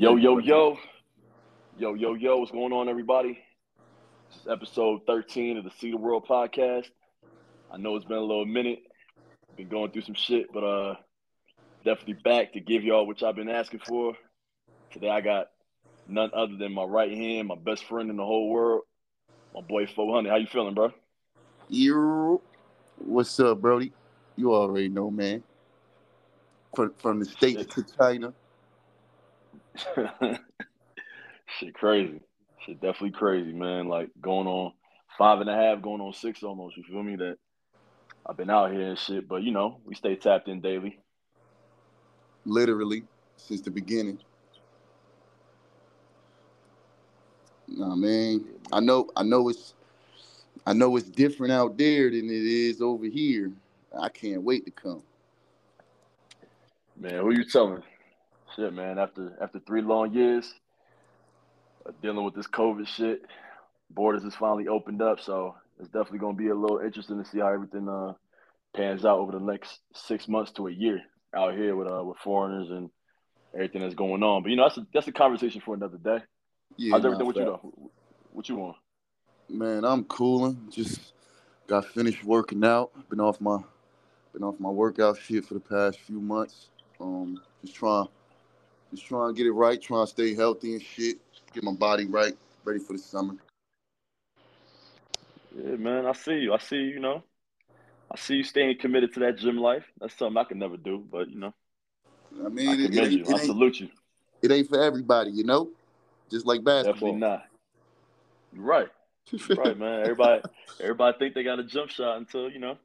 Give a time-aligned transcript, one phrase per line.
[0.00, 0.78] Yo, yo, yo.
[1.76, 2.38] Yo, yo, yo.
[2.38, 3.38] What's going on, everybody?
[4.30, 6.86] This is episode 13 of the See the World podcast.
[7.70, 8.78] I know it's been a little minute.
[9.58, 10.94] Been going through some shit, but uh
[11.84, 14.14] definitely back to give y'all what y'all been asking for.
[14.90, 15.48] Today I got
[16.08, 18.84] none other than my right hand, my best friend in the whole world,
[19.54, 20.30] my boy 400.
[20.30, 20.94] How you feeling, bro?
[21.68, 22.40] You,
[22.96, 23.92] what's up, Brody?
[24.36, 25.42] You already know, man.
[26.74, 27.70] From from the states Shit.
[27.72, 28.32] to China.
[31.58, 32.20] shit crazy.
[32.66, 33.88] Shit definitely crazy, man.
[33.88, 34.72] Like going on
[35.18, 36.76] five and a half, going on six almost.
[36.76, 37.16] You feel me?
[37.16, 37.36] That
[38.26, 40.98] I've been out here and shit, but you know, we stay tapped in daily.
[42.44, 43.04] literally
[43.36, 44.18] since the beginning.
[47.68, 48.44] Nah, man.
[48.72, 49.08] I know.
[49.16, 49.74] I know it's.
[50.66, 53.50] I know it's different out there than it is over here.
[53.98, 55.02] I can't wait to come.
[56.98, 57.82] Man, who you telling?
[58.60, 58.98] Shit, man.
[58.98, 60.52] After after three long years
[62.02, 63.22] dealing with this COVID shit,
[63.88, 67.38] borders has finally opened up, so it's definitely gonna be a little interesting to see
[67.38, 68.12] how everything uh
[68.76, 71.00] pans out over the next six months to a year
[71.34, 72.90] out here with uh with foreigners and
[73.54, 74.42] everything that's going on.
[74.42, 76.18] But you know, that's a that's a conversation for another day.
[76.76, 77.90] Yeah, How's nah, everything with you though?
[78.32, 78.76] What you want?
[79.48, 80.68] Man, I'm cooling.
[80.70, 81.14] Just
[81.66, 82.90] got finished working out.
[83.08, 83.56] Been off my
[84.34, 86.68] been off my workout shit for the past few months.
[87.00, 88.06] Um, just trying
[88.90, 91.18] just trying to get it right, trying to stay healthy and shit.
[91.52, 93.34] Get my body right, ready for the summer.
[95.56, 96.54] Yeah, man, I see you.
[96.54, 97.22] I see you, you know.
[98.10, 99.84] I see you staying committed to that gym life.
[100.00, 101.54] That's something I can never do, but you know,
[102.42, 103.24] I I mean, it, it, you.
[103.24, 103.88] ain't, I salute you.
[104.42, 105.70] it ain't for everybody, you know?
[106.30, 107.12] Just like basketball.
[107.12, 107.44] Definitely not.
[108.52, 108.88] You're right.
[109.32, 110.00] You're right, man.
[110.00, 110.42] Everybody
[110.80, 112.78] everybody think they got a jump shot until, you know,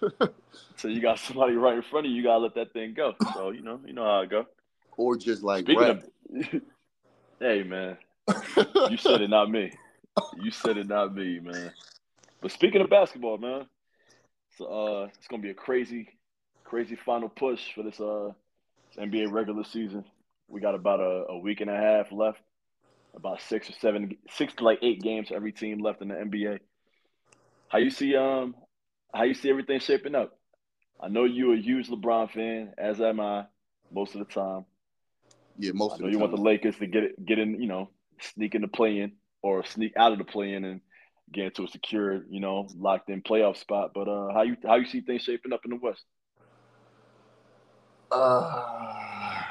[0.20, 3.14] until you got somebody right in front of you, you gotta let that thing go.
[3.34, 4.46] So, you know, you know how it go.
[4.96, 6.02] Or just like Speaking rap.
[6.52, 6.62] of
[7.38, 7.98] Hey man,
[8.90, 9.70] you said it, not me.
[10.42, 11.70] You said it, not me, man.
[12.40, 13.66] But speaking of basketball, man,
[14.56, 16.08] so uh it's gonna be a crazy,
[16.64, 18.30] crazy final push for this uh
[18.98, 20.06] NBA regular season.
[20.48, 22.40] We got about a, a week and a half left,
[23.14, 26.14] about six or seven, six to like eight games for every team left in the
[26.14, 26.60] NBA.
[27.68, 28.54] How you see um
[29.14, 30.38] how you see everything shaping up?
[30.98, 33.44] I know you're a huge LeBron fan, as am I,
[33.92, 34.64] most of the time.
[35.58, 37.90] Yeah, most of know you want the Lakers to get it, get in, you know,
[38.20, 39.12] sneak in the play in
[39.42, 40.80] or sneak out of the play in and
[41.32, 43.92] get into a secure, you know, locked in playoff spot.
[43.94, 46.04] But uh, how you how you see things shaping up in the West?
[48.10, 49.42] Uh,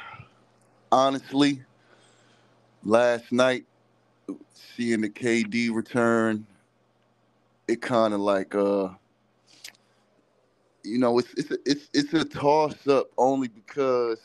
[0.91, 1.61] honestly,
[2.83, 3.65] last night
[4.75, 6.45] seeing the KD return,
[7.67, 8.89] it kind of like uh,
[10.85, 14.19] you know, it's it's a, it's it's a toss up only because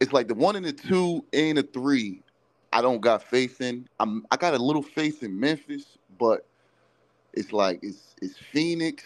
[0.00, 2.22] it's like the one and the two and the three.
[2.72, 3.88] I don't got faith in.
[3.98, 6.46] I'm I got a little faith in Memphis, but
[7.32, 9.04] it's like it's it's Phoenix,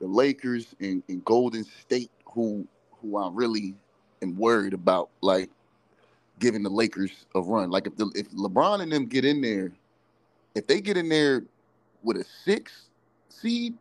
[0.00, 2.66] the Lakers, and, and Golden State who
[3.00, 3.74] who I really
[4.22, 5.50] am worried about, like
[6.38, 7.70] giving the Lakers a run.
[7.70, 9.72] Like if the, if LeBron and them get in there,
[10.54, 11.44] if they get in there
[12.02, 12.88] with a six
[13.28, 13.74] seed,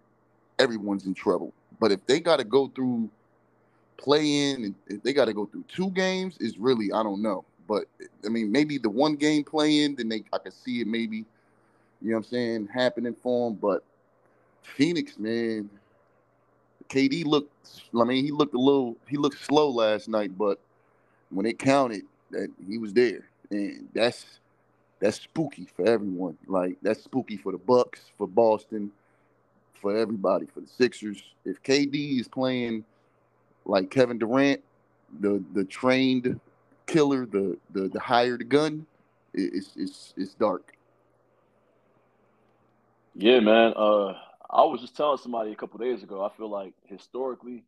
[0.59, 1.53] everyone's in trouble.
[1.79, 3.09] But if they got to go through
[3.97, 7.45] play in and they got to go through two games, is really I don't know.
[7.67, 7.85] But
[8.25, 11.17] I mean, maybe the one game play in, then they I could see it maybe,
[11.17, 13.59] you know what I'm saying, happening for them.
[13.59, 13.83] But
[14.61, 15.69] Phoenix, man,
[16.89, 17.51] KD looked.
[17.99, 18.95] I mean, he looked a little.
[19.07, 20.59] He looked slow last night, but
[21.29, 24.39] when it counted, that he was there, and that's
[24.99, 26.37] that's spooky for everyone.
[26.47, 28.91] Like that's spooky for the Bucks, for Boston,
[29.73, 31.21] for everybody, for the Sixers.
[31.43, 32.85] If KD is playing
[33.65, 34.61] like Kevin Durant,
[35.19, 36.39] the the trained
[36.85, 38.85] killer, the the the hired gun,
[39.33, 40.73] it's it's it's dark.
[43.15, 43.73] Yeah, man.
[43.75, 44.13] Uh,
[44.49, 46.23] I was just telling somebody a couple days ago.
[46.23, 47.63] I feel like historically,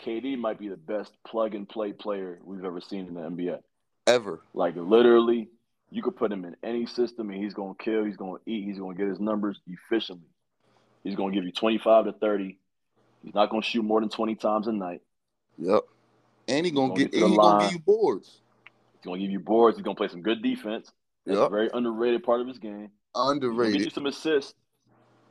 [0.00, 3.58] KD might be the best plug and play player we've ever seen in the NBA.
[4.06, 4.40] Ever.
[4.54, 5.48] Like literally,
[5.90, 8.04] you could put him in any system and he's gonna kill.
[8.04, 8.64] He's gonna eat.
[8.64, 10.28] He's gonna get his numbers efficiently.
[11.04, 12.58] He's gonna give you twenty five to thirty.
[13.22, 15.02] He's not gonna shoot more than twenty times a night.
[15.58, 15.82] Yep.
[16.48, 18.40] And he gonna gonna get get and he gonna give you boards.
[18.94, 19.76] He's gonna give you boards.
[19.76, 20.92] He's gonna play some good defense.
[21.26, 21.50] That's a Yep.
[21.50, 22.90] very underrated part of his game.
[23.14, 24.54] He's gonna get you some assists.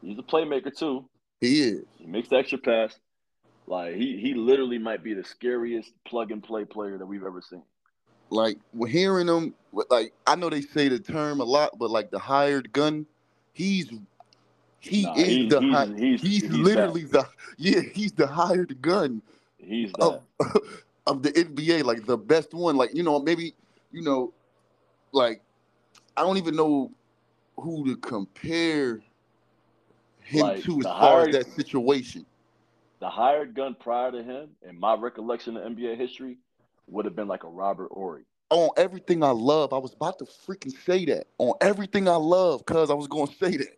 [0.02, 1.06] He's a playmaker too.
[1.42, 1.84] He is.
[1.98, 3.00] He makes the extra pass.
[3.66, 7.42] Like he he literally might be the scariest plug and play player that we've ever
[7.42, 7.64] seen.
[8.30, 9.56] Like we're hearing him.
[9.90, 13.06] Like I know they say the term a lot, but like the hired gun,
[13.54, 13.90] he's
[14.80, 17.28] he Nah, is he- the he's- hi- he's- he's, he's literally the
[17.58, 19.22] yeah he's the hired gun
[19.58, 20.22] He's that.
[20.40, 20.58] of
[21.08, 22.76] of the NBA, like the best one.
[22.76, 23.54] Like you know, maybe
[23.92, 24.34] you know,
[25.12, 25.42] like
[26.16, 26.92] I don't even know
[27.58, 29.02] who to compare
[30.22, 32.26] him Like, to as far hired- as that situation.
[33.00, 36.38] The hired gun prior to him, in my recollection of NBA history,
[36.88, 38.24] would have been like a Robert Horry.
[38.50, 41.28] On everything I love, I was about to freaking say that.
[41.38, 43.77] On everything I love, cause I was going to say that.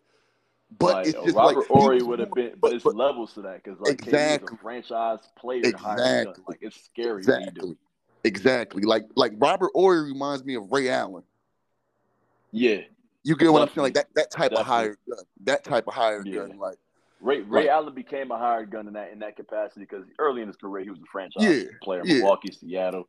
[0.77, 2.95] But like, it's uh, just Robert like Horry would have been, but, but- it's but-
[2.95, 4.55] levels to that because like Exactly.
[4.55, 5.61] a franchise player.
[5.63, 6.43] Exactly.
[6.47, 7.49] Like it's scary what he do.
[7.49, 7.75] Exactly.
[8.23, 8.83] Exactly.
[8.83, 11.23] Like like Robert Horry reminds me of Ray Allen.
[12.51, 12.81] Yeah,
[13.23, 13.83] You get what I'm saying?
[13.83, 14.73] Like that that type of Definitely.
[14.73, 15.25] hired gun.
[15.45, 16.35] That type of hired Yeah.
[16.47, 16.57] gun.
[16.57, 16.77] Like
[17.21, 17.67] Ray Ray Right.
[17.69, 20.83] Allen became a hired gun in that in that capacity because early in his career
[20.83, 22.15] he was a franchise Yeah, player, yeah.
[22.19, 23.07] Milwaukee, Seattle,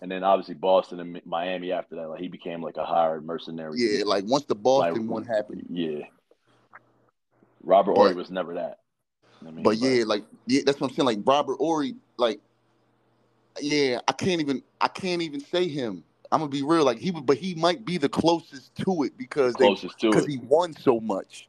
[0.00, 2.08] and then obviously Boston and Miami after that.
[2.08, 3.78] Like he became like a hired mercenary.
[3.78, 5.66] yeah, like once the Boston Like, one happened.
[5.70, 6.06] Yeah.
[7.62, 8.80] Robert But- Horry was never that.
[9.46, 11.06] I mean, But yeah, like yeah, that's what I'm saying.
[11.06, 12.40] Like Robert Horry, like
[13.60, 16.02] yeah, I can't even I can't even say him.
[16.30, 16.84] I'm gonna be real.
[16.84, 20.24] Like he but he might be the closest to it because they closest to because
[20.24, 20.30] it.
[20.30, 21.48] he won so much.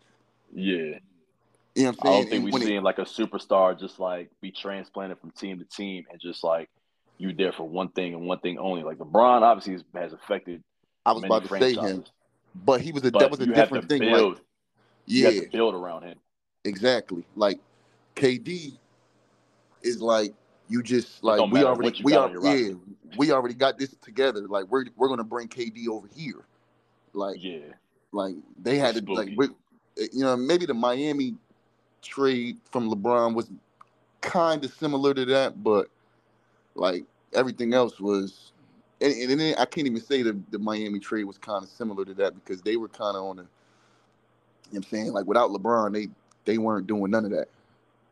[0.53, 1.00] Yeah.
[1.75, 1.97] You know what I I'm saying?
[2.03, 5.31] I don't think we've when it- seen like a superstar just like be transplanted from
[5.31, 6.69] team to team and just like
[7.17, 8.83] you there for one thing and one thing only.
[8.83, 10.63] Like LeBron obviously has, affected
[11.06, 12.03] I was about to say him,
[12.56, 14.01] but he was a but that was a you have to different thing.
[14.01, 14.33] build.
[14.35, 14.44] Like
[15.09, 16.17] you yeah, have to build around him.
[16.65, 17.25] exactly.
[17.35, 17.59] Like
[18.15, 18.77] KD
[19.81, 20.33] is like
[20.67, 22.73] you just like we already we are yeah
[23.17, 24.47] we already got this together.
[24.47, 26.45] Like we're we're gonna bring KD over here.
[27.13, 27.59] Like Yeah.
[28.11, 29.35] like they had to like Spooky.
[29.35, 29.47] we,
[30.13, 31.35] you know maybe the Miami
[32.01, 33.50] trade from LeBron was
[34.21, 35.88] kind of similar to that, but
[36.75, 37.03] like
[37.33, 38.53] everything else was.
[39.01, 42.03] And, and then I can't even say the, the Miami trade was kind of similar
[42.03, 43.47] to that because they were kind of on the.
[44.71, 45.13] You know what I'm saying?
[45.13, 46.07] Like without LeBron, they
[46.45, 47.48] they weren't doing none of that.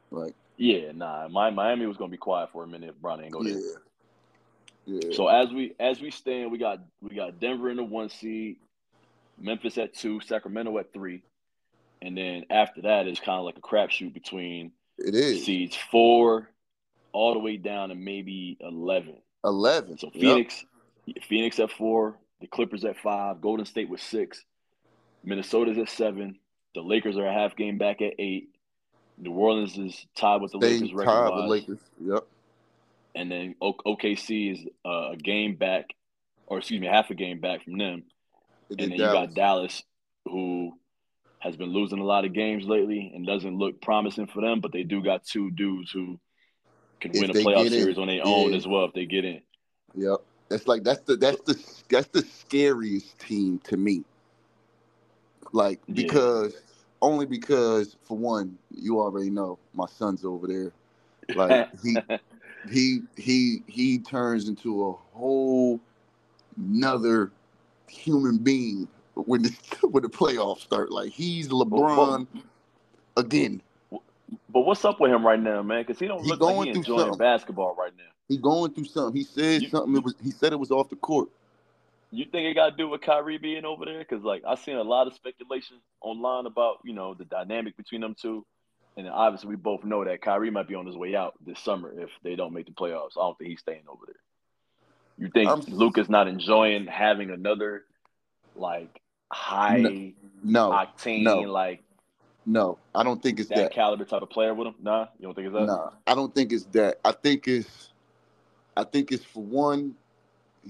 [0.09, 1.27] Like Yeah, nah.
[1.27, 3.81] My Miami was gonna be quiet for a minute if Bron ain't go yeah, there.
[4.85, 5.15] yeah.
[5.15, 8.57] So as we as we stand, we got we got Denver in the one seed,
[9.39, 11.21] Memphis at two, Sacramento at three,
[12.01, 16.49] and then after that it's kind of like a crapshoot between it is seeds four
[17.11, 19.17] all the way down to maybe eleven.
[19.43, 19.97] eleven.
[19.97, 20.21] So Yep.
[20.21, 20.65] Phoenix,
[21.27, 24.43] Phoenix at four, the Clippers at five, Golden State with six,
[25.23, 26.39] Minnesota's at seven,
[26.75, 28.49] the Lakers are a half game back at eight,
[29.17, 31.79] New Orleans is tied with the They Lakers tied with wise, Lakers.
[32.03, 32.27] Yep.
[33.15, 35.85] and then OKC is uh, a game back,
[36.45, 38.03] or excuse me, half a game back from them,
[38.69, 39.33] And then then you got Dallas.
[39.33, 39.83] Dallas,
[40.25, 40.73] who
[41.39, 44.71] has been losing a lot of games lately and doesn't look promising for them, but
[44.71, 46.19] they do got two dudes who
[46.99, 48.57] can If win a playoff get in, series on their own yeah.
[48.57, 49.41] as well if they get in.
[49.95, 50.17] Yep.
[50.49, 51.55] That's like that's the that's the
[51.89, 54.03] that's the scariest team to me.
[55.53, 55.95] Like Yeah.
[55.95, 56.55] because
[57.01, 60.71] only because for one, you already know my son's over there.
[61.35, 61.97] Like he
[62.69, 65.79] he he he turns into a whole
[66.57, 67.31] nother
[67.87, 69.55] human being when the
[69.89, 70.91] when the playoffs start.
[70.91, 72.27] Like he's LeBron
[73.15, 73.61] again.
[74.49, 75.83] But what's up with him right now, man?
[75.83, 77.17] Because he don't He look like going he through enjoying something.
[77.19, 78.03] basketball right now.
[78.27, 79.15] He going through something.
[79.15, 79.95] He said You- something.
[79.95, 81.29] It was he said it was off the court.
[82.11, 83.99] You think it got to do with Kyrie being over there?
[83.99, 88.01] Because like I seen a lot of speculation online about you know the dynamic between
[88.01, 88.45] them two,
[88.95, 91.93] and obviously we both know that Kyrie might be on his way out this summer
[91.99, 93.17] if they don't make the playoffs.
[93.17, 94.15] I don't think he's staying over there.
[95.17, 97.83] You think I'm- Luka's not enjoying having another
[98.55, 101.39] like high No, octane no.
[101.41, 101.83] like
[102.45, 103.71] no, I don't think it's that, that.
[103.73, 104.75] caliber type of player with him?
[104.81, 105.65] Nah, you don't think it's that?
[105.65, 106.97] Nah, I don't think it's that.
[107.03, 107.89] I think it's,
[108.77, 109.95] I think it's for one,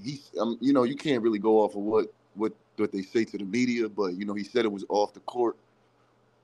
[0.02, 3.24] he's, um, you know, you can't really go off of what what what they say
[3.24, 5.56] to the media, but you know, he said it was off the court.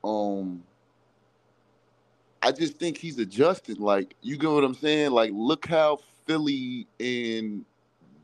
[0.02, 0.62] Um,
[2.42, 3.78] I just think he's adjusted.
[3.78, 5.12] Like, you get what I'm saying?
[5.12, 7.64] Like, look how Philly and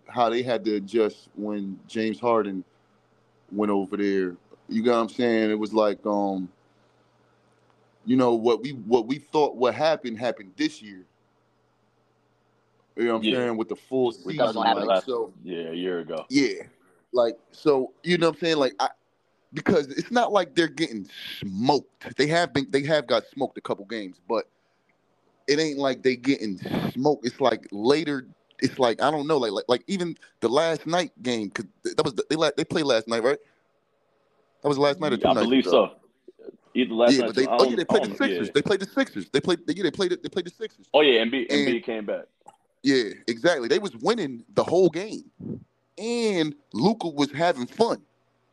[0.07, 2.65] how they had to adjust when James Harden
[3.51, 4.37] went over there.
[4.69, 5.51] You got what I'm saying?
[5.51, 6.49] It was like, um,
[8.05, 11.05] you know what we what we thought what happened happened this year.
[13.01, 13.37] You know what I'm Yeah.
[13.39, 14.37] saying with the full season.
[14.37, 16.27] thought it was gonna happen like, last so yeah, a year ago.
[16.29, 16.65] yeah,
[17.13, 18.89] like so you know what I'm saying like I
[19.55, 21.09] because it's not like they're getting
[21.41, 22.15] smoked.
[22.19, 24.45] They have been they have got smoked a couple games, but
[25.49, 26.59] it ain't like they getting
[26.93, 27.27] smoked.
[27.27, 28.27] It's like later.
[28.63, 31.49] It's like I don't know, like like, like even the last night game.
[31.51, 33.39] Cause that was the, they la- they played last night, right?
[34.63, 35.71] That was last night or two I nights believe ago?
[35.71, 35.97] so.
[36.75, 37.27] Either last yeah, night.
[37.29, 38.47] but they oh yeah they played the Sixers.
[38.49, 38.53] yeah.
[38.55, 39.31] They played the Sixers.
[39.31, 40.23] They played yeah they played it.
[40.23, 40.87] They played the Sixers.
[40.95, 42.27] Oh yeah, Embiid, And- Embiid came back.
[42.83, 43.69] Yeah, exactly.
[43.69, 45.31] They was winning the whole game,
[45.99, 48.03] and Luka was having fun.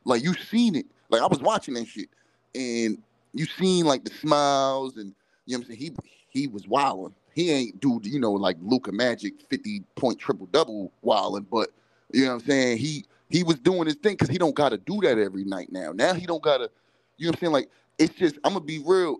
[0.05, 0.85] Like you seen it.
[1.09, 2.09] Like I was watching that shit,
[2.55, 2.97] and
[3.33, 5.13] you seen like the smiles, and
[5.45, 5.95] you know what I'm saying.
[6.31, 7.15] He he was wilding.
[7.33, 11.69] he ain't do you know like Luka Magic fifty point triple double wilding, but
[12.11, 12.77] you know what I'm saying.
[12.77, 15.71] He he was doing his thing because he don't got to do that every night
[15.71, 15.91] now.
[15.93, 16.69] Now he don't got to,
[17.17, 17.53] you know what I'm saying.
[17.53, 19.19] Like it's just I'm gonna be real.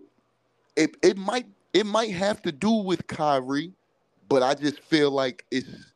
[0.76, 3.72] It it might it might have to do with Kyrie,
[4.28, 5.92] but I just feel like it's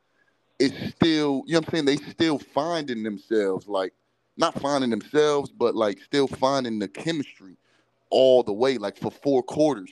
[0.58, 1.84] it's still you know what I'm saying.
[1.84, 3.92] They still finding themselves like
[4.36, 7.56] not finding themselves, but like still finding the chemistry
[8.10, 9.90] all the way, like for four quarters.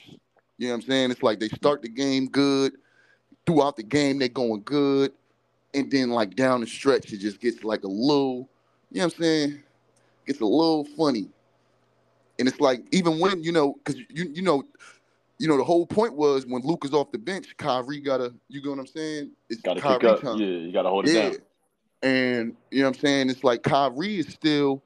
[0.57, 1.11] You know what I'm saying?
[1.11, 2.73] It's like they start the game good,
[3.45, 5.11] throughout the game they're going good,
[5.73, 8.49] and then like down the stretch it just gets like a little,
[8.91, 9.63] you know what I'm saying?
[10.25, 11.29] Gets a little funny.
[12.39, 14.63] And it's like even when, you know, because you you know,
[15.41, 18.61] you know, the whole point was when Luke is off the bench, Kyrie gotta, you
[18.61, 19.31] know what I'm saying?
[19.49, 20.21] It's gotta Kyrie up.
[20.21, 20.37] Time.
[20.37, 21.29] Yeah, you gotta hold it yeah.
[21.29, 21.37] down.
[22.03, 23.29] And you know what I'm saying?
[23.31, 24.83] It's like Kyrie is still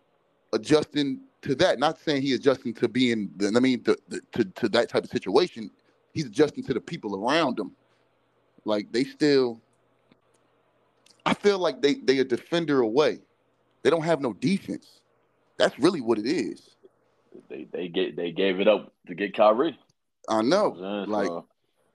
[0.54, 1.78] adjusting to that.
[1.78, 5.10] Not saying he adjusting to being, I mean, the, the, to to that type of
[5.10, 5.70] situation.
[6.14, 7.72] He's adjusting to the people around him.
[8.64, 9.60] Like they still,
[11.26, 13.20] I feel like they they a defender away.
[13.84, 15.02] They don't have no defense.
[15.58, 16.78] That's really what it is.
[17.50, 19.78] They they get they gave it up to get Kyrie.
[20.30, 21.30] I know, yeah, like,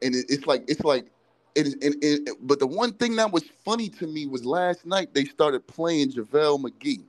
[0.02, 1.06] and it, it's like it's like
[1.54, 1.74] it is.
[1.82, 5.24] And, and, but the one thing that was funny to me was last night they
[5.24, 7.04] started playing JaVale McGee,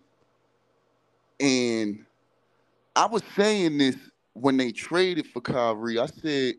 [1.40, 2.06] and
[2.96, 3.98] I was saying this
[4.34, 6.00] when they traded for Kyrie.
[6.00, 6.56] I said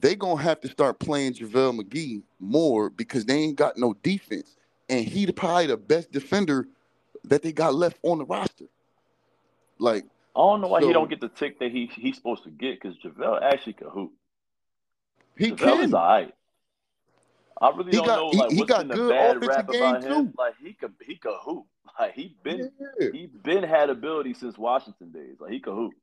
[0.00, 4.56] they gonna have to start playing JaVale McGee more because they ain't got no defense,
[4.88, 6.66] and he probably the best defender
[7.24, 8.66] that they got left on the roster.
[9.78, 10.04] Like
[10.36, 12.50] I don't know why so, he don't get the tick that he he's supposed to
[12.50, 14.12] get because JaVale actually can hoop.
[15.38, 15.80] He JaVale can.
[15.80, 16.34] is all right.
[17.58, 20.02] I really he don't got, know like he, he what's in the bad rap about
[20.02, 20.08] too.
[20.08, 20.34] him.
[20.36, 21.64] Like he could he could hoop.
[21.98, 23.08] Like he been yeah.
[23.12, 25.36] he been had ability since Washington days.
[25.40, 25.94] Like he could hoop.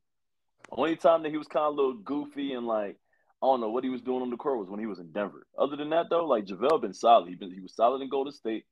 [0.72, 2.96] Only time that he was kind of a little goofy and like
[3.40, 5.12] I don't know what he was doing on the court was when he was in
[5.12, 5.46] Denver.
[5.56, 7.28] Other than that though, like JaVale been solid.
[7.28, 8.64] He been he was solid in Golden State.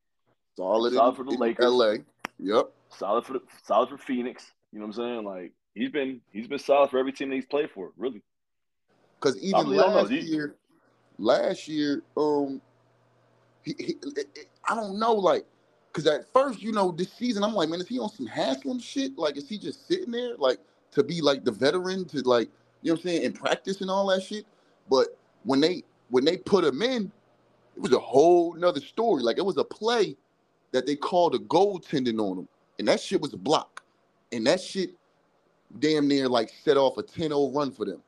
[0.56, 1.64] Solid, solid in, for the Lakers.
[1.64, 1.94] LA.
[2.40, 2.70] Yep.
[2.88, 4.50] Solid for the, solid for Phoenix.
[4.72, 5.24] You know what I'm saying?
[5.24, 8.22] Like he's been he's been solid for every team that he's played for, really.
[9.20, 10.56] Because even last year,
[11.18, 12.60] last year, um,
[13.62, 13.96] he, he,
[14.68, 15.44] I don't know, like,
[15.92, 18.80] because at first, you know, this season, I'm like, man, is he on some Haslem
[18.80, 19.16] shit?
[19.16, 20.58] Like, is he just sitting there, like,
[20.92, 22.48] to be like the veteran to like,
[22.82, 24.44] you know what I'm saying, in practice and all that shit?
[24.90, 27.12] But when they when they put him in,
[27.76, 29.22] it was a whole nother story.
[29.22, 30.16] Like, it was a play
[30.72, 32.48] that they called a goaltending on him,
[32.78, 33.81] and that shit was a block,
[34.32, 34.90] and that shit
[35.78, 38.02] damn near like set off a 10-0 run for them.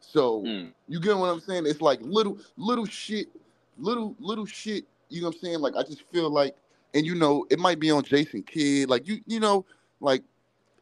[0.00, 0.72] So mm.
[0.88, 1.66] you get what I'm saying?
[1.66, 3.28] It's like little little shit,
[3.76, 4.84] little little shit.
[5.10, 5.58] You know what I'm saying?
[5.60, 6.56] Like I just feel like,
[6.94, 8.88] and you know, it might be on Jason Kidd.
[8.88, 9.66] Like you you know,
[10.00, 10.22] like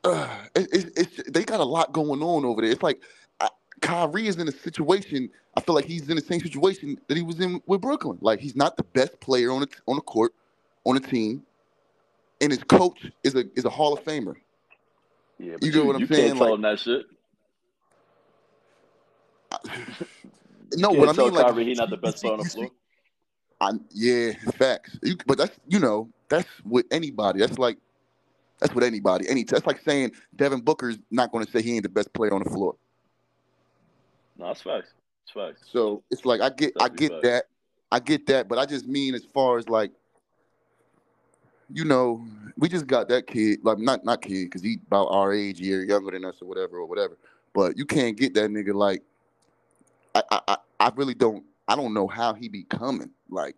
[0.05, 2.71] uh, it, it, it's they got a lot going on over there.
[2.71, 3.03] It's like
[3.41, 3.49] I,
[3.81, 5.29] Kyrie is in a situation.
[5.57, 8.19] I feel like he's in the same situation that he was in with Brooklyn.
[8.21, 10.35] Like he's not the best player on the on the court,
[10.85, 11.43] on the team,
[12.41, 14.35] and his coach is a is a Hall of Famer.
[15.39, 16.29] Yeah, you, get what I'm saying?
[16.29, 17.07] Can't tell like, him that shit.
[20.77, 22.71] no, what I mean, like, Kyrie, he's not the best player on the floor.
[23.61, 24.99] I, yeah, facts.
[25.03, 27.41] You, but that's you know that's with anybody.
[27.41, 27.79] That's like
[28.61, 29.29] that's with anybody.
[29.29, 32.35] Any that's like saying Devin Booker's not going to say he ain't the best player
[32.35, 32.77] on the floor.
[34.39, 34.93] No, that's facts.
[35.25, 35.63] It's facts.
[35.71, 37.23] So it's like I get I get facts.
[37.23, 37.45] that.
[37.93, 39.93] I get that, but I just mean as far as like
[41.73, 42.25] you know,
[42.57, 45.85] we just got that kid, like not not kid, because he about our age, year
[45.85, 47.17] younger than us or whatever or whatever.
[47.53, 49.03] But you can't get that nigga like
[50.15, 53.11] I I I really don't I don't know how he be coming.
[53.29, 53.57] Like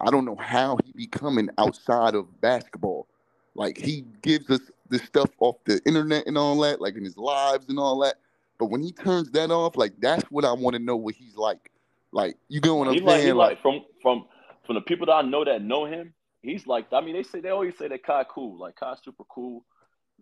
[0.00, 3.06] I don't know how he be coming outside of basketball.
[3.54, 7.16] Like he gives us this stuff off the internet and all that, like in his
[7.16, 8.16] lives and all that.
[8.58, 11.36] But when he turns that off, like that's what I want to know what he's
[11.36, 11.70] like.
[12.12, 13.34] Like you get what I'm saying?
[13.34, 14.26] Like, like from from
[14.66, 17.40] from the people that I know that know him, he's like I mean they say
[17.40, 19.64] they always say that Kai cool, like Kai super cool,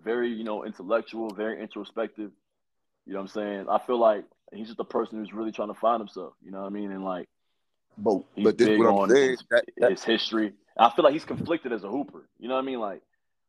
[0.02, 2.30] very you know intellectual, very introspective.
[3.06, 3.66] You know what I'm saying?
[3.68, 6.34] I feel like he's just a person who's really trying to find himself.
[6.44, 6.92] You know what I mean?
[6.92, 7.28] And like,
[7.98, 10.52] but but this what I'm saying, his, that, that, his history.
[10.78, 12.28] I feel like he's conflicted as a hooper.
[12.38, 12.80] You know what I mean?
[12.80, 13.02] Like,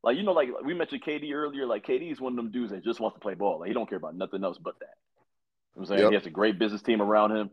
[0.03, 1.65] like you know, like we mentioned KD earlier.
[1.65, 3.59] Like KD is one of them dudes that just wants to play ball.
[3.59, 4.95] Like he don't care about nothing else but that.
[5.75, 6.09] You know I'm saying yep.
[6.09, 7.49] he has a great business team around him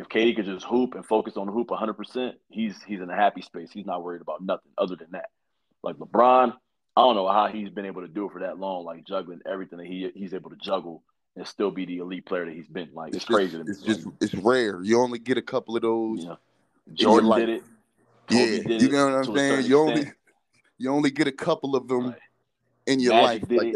[0.00, 3.14] if KD could just hoop and focus on the hoop 100%, he's he's in a
[3.14, 3.70] happy space.
[3.70, 5.28] He's not worried about nothing other than that.
[5.82, 6.54] Like LeBron,
[6.96, 9.40] I don't know how he's been able to do it for that long, like juggling
[9.46, 11.02] everything that he he's able to juggle
[11.36, 12.88] and still be the elite player that he's been.
[12.94, 13.58] Like it's, it's crazy.
[13.58, 14.82] Just, it's just it's rare.
[14.82, 16.24] You only get a couple of those.
[16.24, 16.36] Yeah.
[16.94, 17.62] Jordan did it.
[18.26, 19.66] Kobe yeah, did you know what I'm saying.
[19.66, 20.12] You only
[20.78, 22.18] you only get a couple of them right.
[22.86, 23.58] in your Magic life.
[23.58, 23.74] Like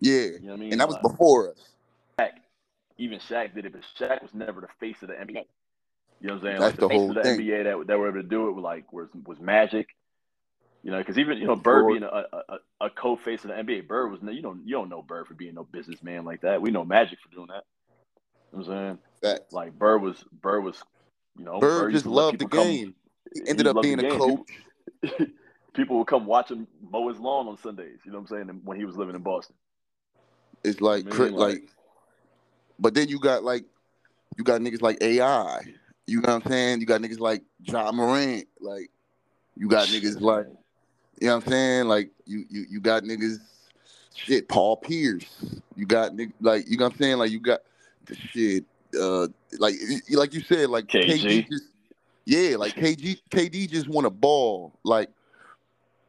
[0.00, 0.72] yeah, you know I mean?
[0.72, 1.75] and that was like, before us.
[2.98, 5.44] Even Shaq did it, but Shaq was never the face of the NBA.
[6.20, 6.60] You know what I'm saying?
[6.60, 7.40] That's like the face whole of the thing.
[7.40, 9.88] NBA that that were able to do it was like was was Magic.
[10.82, 13.88] You know, because even you know Bird being a, a, a- co-face of the NBA,
[13.88, 16.62] Bird was no- you don't you don't know Bird for being no businessman like that.
[16.62, 17.64] We know Magic for doing that.
[18.52, 18.98] You know what I'm saying?
[19.34, 19.52] Facts.
[19.52, 20.80] Like Bird was Bird was
[21.36, 22.94] you know Bird used just loved the people come- game.
[23.34, 24.18] He he ended up being a game.
[24.18, 24.40] coach.
[25.02, 25.26] People,
[25.74, 27.98] people would come watch him mow his lawn on Sundays.
[28.04, 28.60] You know what I'm saying?
[28.64, 29.56] When he was living in Boston.
[30.64, 31.68] It's like, I mean, cri- like,
[32.78, 33.64] but then you got like,
[34.36, 35.60] you got niggas like AI.
[36.06, 36.80] You know what I'm saying?
[36.80, 38.46] You got niggas like Ja Morant.
[38.60, 38.90] Like,
[39.56, 40.46] you got niggas like,
[41.20, 41.88] you know what I'm saying?
[41.88, 43.38] Like, you you you got niggas,
[44.14, 45.24] shit, Paul Pierce.
[45.74, 47.18] You got nigg- like, you know what I'm saying?
[47.18, 47.60] Like, you got
[48.04, 48.64] the shit,
[48.98, 49.28] uh,
[49.58, 49.74] like
[50.10, 51.48] like you said, like KG.
[51.48, 51.64] just,
[52.24, 55.08] yeah, like KG KD just want a ball, like,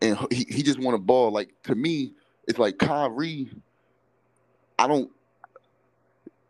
[0.02, 1.32] and he he just want a ball.
[1.32, 2.14] Like to me,
[2.48, 3.50] it's like Kyrie.
[4.78, 5.10] I don't.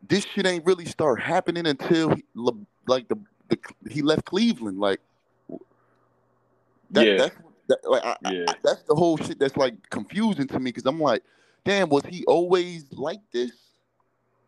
[0.07, 2.23] This shit ain't really start happening until he,
[2.87, 3.17] like the,
[3.49, 3.57] the
[3.89, 4.79] he left Cleveland.
[4.79, 4.99] Like
[6.91, 7.17] that, Yeah.
[7.17, 7.35] that's
[7.67, 8.45] that, like I, Yeah.
[8.47, 11.23] I- that's the whole shit that's like confusing to me because I'm like,
[11.65, 13.51] damn, was he always like this?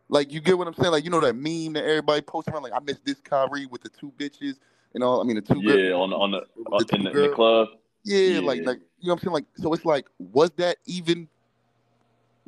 [0.07, 0.91] Like you get what I'm saying?
[0.91, 3.83] Like you know that meme that everybody posts around, like I miss this Kyrie with
[3.83, 4.55] the two bitches
[4.95, 5.21] and all.
[5.21, 6.41] I mean the two Yeah, girls, on on the
[6.79, 7.67] the in the, in the club.
[8.03, 9.33] Yeah, like like you know what I'm saying?
[9.33, 11.27] Like so it's like, was that even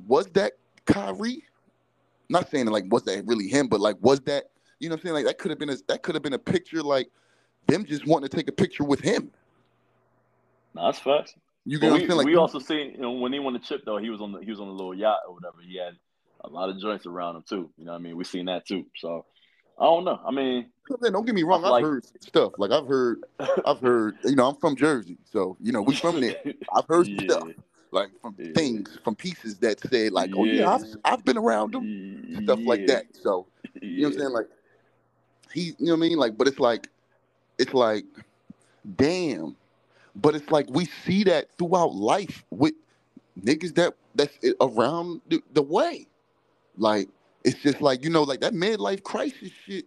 [0.07, 0.53] was that
[0.85, 1.43] Kyrie?
[2.31, 4.45] Not saying like was that really him, but like was that
[4.79, 5.15] you know what I'm saying?
[5.15, 7.09] Like that could have been a that could have been a picture like
[7.67, 9.31] them just wanting to take a picture with him.
[10.73, 11.35] No, that's facts.
[11.65, 12.15] You get But what we?
[12.15, 14.31] Like we also seen you know when he won the chip though he was on
[14.31, 15.93] the he was on a little yacht or whatever he had
[16.43, 18.65] a lot of joints around him too you know what I mean we seen that
[18.65, 19.25] too so
[19.79, 22.53] I don't know I mean don't get me wrong, I've like- heard stuff.
[22.57, 23.23] Like I've heard
[23.65, 26.35] I've heard you know, I'm from Jersey, so you know, we from there.
[26.75, 27.49] I've heard yeah stuff.
[27.91, 28.53] Like from Yeah.
[28.53, 30.73] things, from pieces that said like, oh yeah.
[30.73, 33.05] I've I've been around them, stuff like that.
[33.21, 33.47] So
[33.81, 34.33] You know what I'm saying?
[34.33, 34.47] Like
[35.53, 36.17] he, you know what I mean?
[36.17, 36.87] Like, but it's like,
[37.57, 38.05] it's like,
[38.95, 39.55] damn.
[40.15, 42.73] But it's like we see that throughout life with
[43.41, 46.07] niggas that that's around the, the way.
[46.77, 47.09] Like
[47.43, 49.85] it's just like you know, like that midlife crisis shit.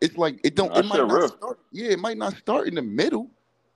[0.00, 0.76] It's like it don't.
[0.76, 1.28] It might not real.
[1.28, 1.58] start.
[1.72, 3.30] Yeah, it might not start in the middle.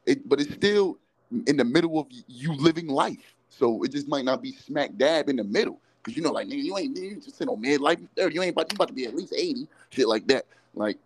[0.06, 0.98] It, but it's still
[1.46, 3.34] in the middle of you living life.
[3.50, 5.80] So it just might not be smack dab in the middle.
[6.02, 8.34] Cause you know, like nigga, you ain't you just on midlife thirty.
[8.34, 10.46] You ain't about you about to be at least eighty, shit like that.
[10.74, 10.96] Like,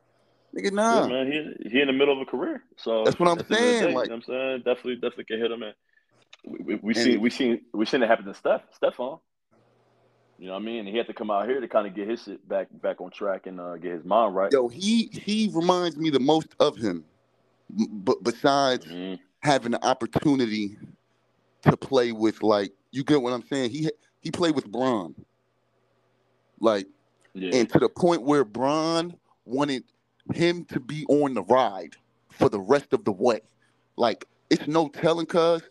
[0.54, 1.02] nigga, nah.
[1.02, 3.48] Yeah, man, he he in the middle of a career, so That's what I'm at
[3.48, 5.50] the end of the saying, like- you know what I'm saying definitely, definitely can hit
[5.50, 5.62] him.
[5.64, 5.74] And
[6.44, 9.18] we, we, we seen we seen we seen it happen to Steph Stephon.
[10.38, 10.80] You know what I mean?
[10.80, 13.00] And he had to come out here to kind of get his shit back back
[13.00, 14.52] on track and uh, get his mind right.
[14.52, 17.04] Yo, he he reminds me the most of him.
[17.70, 19.18] But besides Mhm.
[19.40, 20.76] having the opportunity
[21.64, 23.70] to play with, like, you get what I'm saying?
[23.70, 25.14] He he played with Bron,
[26.60, 26.86] like,
[27.34, 29.84] Yeah, and to the point where Bron wanted
[30.32, 31.96] him to be on the ride
[32.30, 33.40] for the rest of the way.
[33.96, 35.62] Like, it's no telling, cuz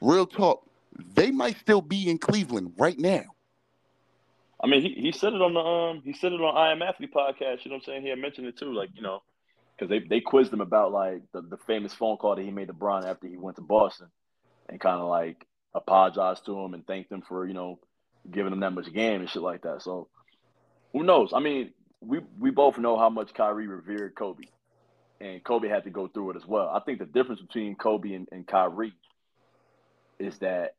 [0.00, 0.66] real talk,
[1.14, 3.24] they might still be in Cleveland right now.
[4.62, 6.82] I mean, he, he said it on the um he said it on I Am
[6.82, 7.64] Athlete podcast.
[7.64, 8.02] You know what I'm saying?
[8.02, 9.22] He had mentioned it too, like you know,
[9.76, 12.68] because they they quizzed him about like the, the famous phone call that he made
[12.68, 14.08] to Brian after he went to Boston,
[14.72, 17.78] and kind of like apologized to him and thanked him for you know
[18.30, 19.82] giving him that much game and shit like that.
[19.82, 20.08] So
[20.92, 21.32] who knows?
[21.32, 24.44] I mean, we we both know how much Kyrie revered Kobe,
[25.20, 26.68] and Kobe had to go through it as well.
[26.68, 28.94] I think the difference between Kobe and, and Kyrie
[30.18, 30.74] is that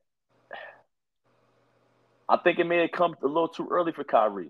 [2.27, 4.49] I think it may have come a little too early for Kyrie.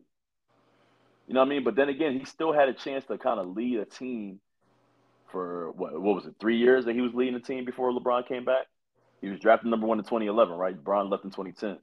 [1.27, 1.63] You know what I mean?
[1.65, 4.39] But then again, he still had a chance to kind of lead a team
[5.31, 8.25] for what what was it, three years that he was leading the team before LeBron
[8.25, 8.67] came back?
[9.23, 10.75] He was drafted number one in 2011, right?
[10.83, 11.77] LeBron left in 2010.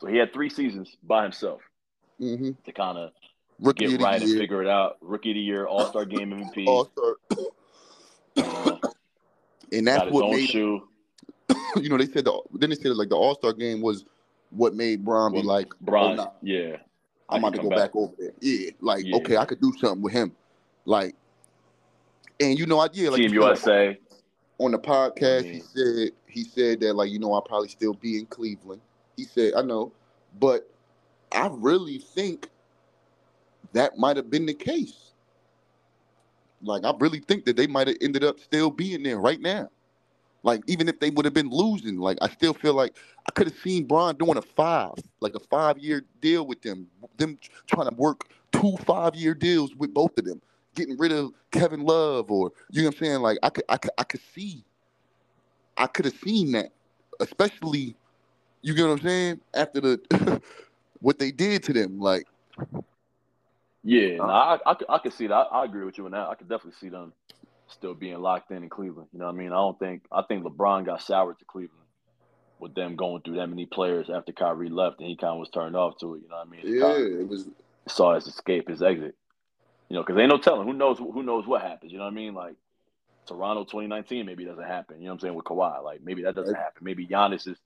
[0.00, 1.60] So he had three seasons by himself
[2.20, 2.50] Mm-hmm.
[2.64, 3.10] to kind of
[3.74, 4.96] get right and year, figure it out.
[5.00, 7.16] Rookie of the year, All Star Game MVP, All Star,
[8.36, 8.76] uh,
[9.72, 10.86] and that's what made shoe.
[11.76, 14.04] you know, they said the then they said like the All Star game was
[14.50, 16.76] what made Bron be like, Bron, oh, nah, yeah,
[17.28, 17.78] I'm about to go back.
[17.78, 17.96] back.
[17.96, 18.32] over there.
[18.40, 19.16] Yeah, like Yeah.
[19.16, 20.32] okay, I could do something with him,
[20.84, 21.16] like,
[22.38, 23.98] and you know, I yeah, like Team you said, USA.
[24.62, 28.18] On the podcast, he said he said that like you know I'll probably still be
[28.18, 28.80] in Cleveland.
[29.16, 29.92] He said I know,
[30.38, 30.70] but
[31.32, 32.48] I really think
[33.72, 35.10] that might have been the case.
[36.62, 39.68] Like I really think that they might have ended up still being there right now.
[40.44, 42.96] Like even if they would have been losing, like I still feel like
[43.26, 46.86] I could have seen Bron doing a five, like a five year deal with them,
[47.16, 50.40] them trying to work two five year deals with both of them,
[50.74, 53.20] getting rid of Kevin Love or you know what I'm saying.
[53.20, 54.64] Like I could I could I could see,
[55.76, 56.72] I could have seen that,
[57.20, 57.96] especially
[58.62, 60.42] you get what I'm saying after the
[61.00, 62.00] what they did to them.
[62.00, 62.26] Like
[63.84, 65.34] Yeah, uh, no, I, I, I could see that.
[65.34, 66.28] I, I, agree with you on that.
[66.28, 67.12] I could definitely see them
[67.68, 69.08] still being locked in in Cleveland.
[69.12, 69.52] You know what I mean?
[69.52, 71.78] I don't think I think LeBron got soured to Cleveland
[72.58, 75.50] with them going through that many players after Kyrie left, and he kind of was
[75.50, 76.22] turned off to it.
[76.22, 76.60] You know what I mean?
[76.64, 77.48] Yeah, it was
[77.88, 79.16] saw his escape, his exit.
[79.92, 81.92] You know, because ain't no telling who knows who knows what happens.
[81.92, 82.32] You know what I mean?
[82.32, 82.54] Like
[83.26, 84.96] Toronto 2019 maybe doesn't happen.
[84.96, 85.84] You know what I'm saying with Kawhi?
[85.84, 86.82] Like maybe that doesn't happen.
[86.82, 87.58] Maybe Giannis's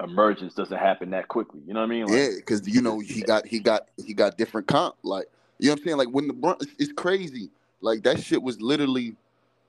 [0.00, 1.62] emergence doesn't happen that quickly.
[1.66, 2.06] You know what I mean?
[2.06, 4.94] Like, yeah, because you know he got he got he got different comp.
[5.02, 5.26] Like
[5.58, 5.96] you know what I'm saying?
[5.96, 7.50] Like when the Bron- it's crazy.
[7.80, 9.16] Like that shit was literally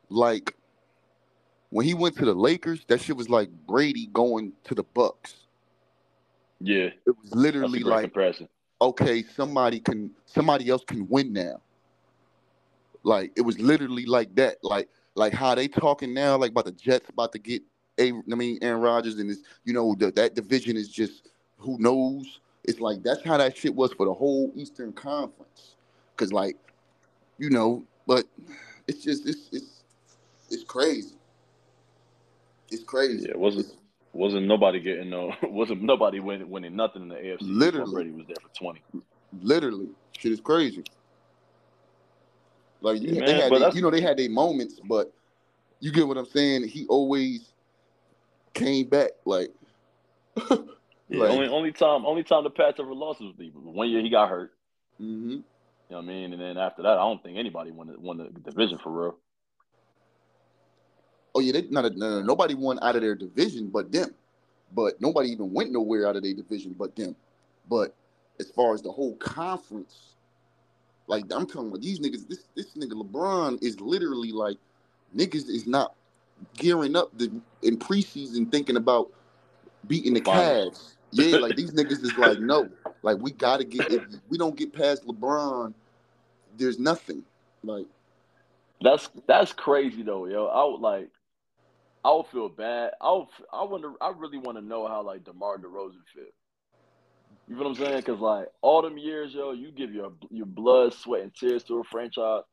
[0.09, 0.55] like
[1.71, 2.85] when he went to the Lakers.
[2.89, 5.33] That shit was like Brady going to the Bucs.
[6.61, 8.49] Yeah, it was literally like comparison.
[8.79, 11.59] okay, somebody can somebody else can win now.
[13.07, 14.57] Like it was literally like that.
[14.63, 17.61] Like like how they talking now, like about the Jets about to get
[17.97, 21.77] a I mean Aaron Rodgers and this, you know, the, that division is just who
[21.79, 22.41] knows.
[22.65, 25.75] It's like that's how that shit was for the whole Eastern Conference.
[26.17, 26.57] Cause like,
[27.37, 28.25] you know, but
[28.89, 29.83] it's just it's it's
[30.51, 31.15] it's crazy.
[32.69, 33.23] It's crazy.
[33.23, 33.75] Yeah, it wasn't it's,
[34.11, 37.37] wasn't nobody getting no wasn't nobody winning winning nothing in the AFC.
[37.39, 38.81] Literally, Brady was there for twenty.
[39.41, 40.83] Literally, shit is crazy.
[42.81, 45.11] Like yeah, they had, they, you know, they had their moments, but
[45.79, 46.67] you get what I'm saying.
[46.67, 47.51] He always
[48.53, 49.11] came back.
[49.25, 49.49] Like,
[50.37, 50.57] yeah,
[51.09, 54.09] like, only only time only time the Pats ever lost was the one year he
[54.09, 54.53] got hurt.
[55.01, 55.29] Mm-hmm.
[55.29, 55.43] You
[55.95, 56.33] know what I mean?
[56.33, 59.17] And then after that, I don't think anybody won the, won the division for real.
[61.33, 64.13] Oh yeah, they, no, no, no, nobody won out of their division but them.
[64.73, 67.15] But nobody even went nowhere out of their division but them.
[67.69, 67.95] But
[68.39, 70.15] as far as the whole conference,
[71.07, 74.57] like I'm talking about these niggas, this this nigga LeBron is literally like
[75.15, 75.95] niggas is not
[76.55, 79.11] gearing up the, in preseason thinking about
[79.87, 80.95] beating the Cavs.
[81.11, 82.69] Yeah, like these niggas is like, no,
[83.01, 85.73] like we gotta get if we don't get past LeBron,
[86.57, 87.23] there's nothing.
[87.63, 87.85] Like
[88.81, 90.47] that's that's crazy though, yo.
[90.47, 91.09] I would like
[92.03, 92.91] I would feel bad.
[93.01, 96.25] I would, I wonder I really want to know how like DeMar DeRozan feel.
[97.47, 97.97] You know what I'm saying?
[97.97, 101.79] Because like all them years, yo, you give your your blood, sweat, and tears to
[101.79, 102.43] a franchise,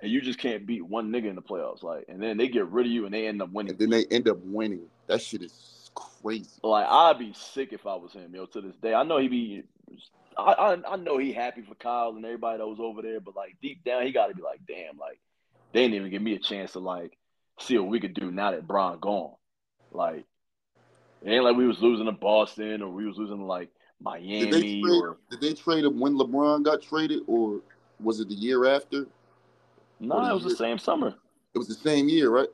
[0.00, 1.82] and you just can't beat one nigga in the playoffs.
[1.82, 3.70] Like, and then they get rid of you, and they end up winning.
[3.70, 4.86] And then they end up winning.
[5.06, 6.50] That shit is crazy.
[6.62, 8.44] Like, I'd be sick if I was him, yo.
[8.46, 9.62] To this day, I know he be.
[10.36, 13.34] I, I I know he happy for Kyle and everybody that was over there, but
[13.34, 15.18] like deep down, he got to be like, damn, like
[15.72, 17.16] they didn't even give me a chance to like
[17.58, 19.34] see what we could do now that Bron gone.
[19.90, 20.24] Like,
[21.22, 23.70] it ain't like we was losing to Boston or we was losing to like
[24.02, 24.40] Miami.
[24.40, 27.60] Did they trade, or, did they trade him when LeBron got traded, or
[28.00, 29.06] was it the year after?
[30.00, 30.50] No, nah, it was year?
[30.50, 31.14] the same summer.
[31.54, 32.48] It was the same year, right?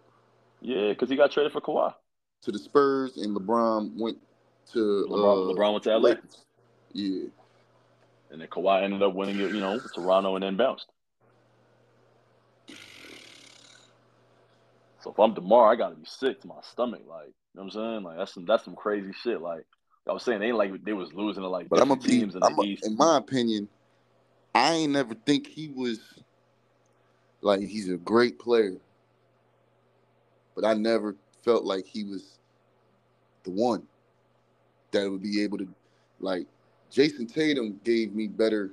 [0.61, 1.95] Yeah, because he got traded for Kawhi.
[2.43, 4.19] To the Spurs, and LeBron went
[4.73, 5.99] to LeBron, uh, LeBron went to LA.
[5.99, 6.45] Lakers.
[6.93, 7.29] Yeah.
[8.31, 10.87] And then Kawhi ended up winning it, you know, Toronto and then bounced.
[15.01, 17.03] So if I'm DeMar, I gotta be sick to my stomach.
[17.09, 18.03] Like, you know what I'm saying?
[18.03, 19.41] Like that's some that's some crazy shit.
[19.41, 19.65] Like
[20.09, 22.43] I was saying, they like they was losing to like but I'm a teams in
[22.43, 22.85] the I'm East.
[22.85, 23.69] A, in my opinion,
[24.55, 26.01] I ain't never think he was
[27.43, 28.77] like he's a great player,
[30.55, 32.39] but I never felt like he was
[33.45, 33.87] the one
[34.93, 35.69] that would be able to
[36.21, 36.47] like
[36.91, 38.71] Jayson Tatum gave me better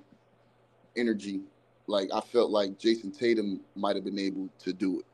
[0.95, 1.41] energy.
[1.87, 5.05] Like I felt like Jayson Tatum might have been able to do it.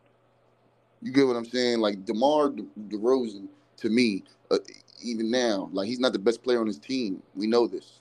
[1.02, 1.80] You get what I'm saying?
[1.80, 4.60] Like DeMar De- DeRozan to me, uh,
[5.04, 5.70] even now.
[5.72, 7.22] Like he's not the best player on his team.
[7.36, 8.00] We know this.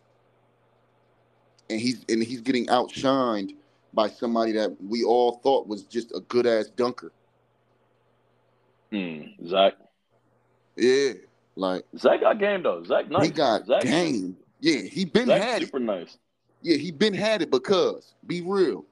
[1.68, 3.54] And he's and he's getting outshined
[3.92, 7.12] by somebody that we all thought was just a good ass dunker.
[8.90, 9.22] Hmm.
[9.46, 9.74] Zach.
[10.76, 11.12] Yeah.
[11.56, 12.82] Like Zach got game though.
[12.84, 13.26] Zach nice.
[13.26, 14.36] He got Zach, game.
[14.60, 15.82] Yeah, he been Zach had super it.
[15.82, 16.18] nice.
[16.62, 18.84] Yeah, he been had it because be real.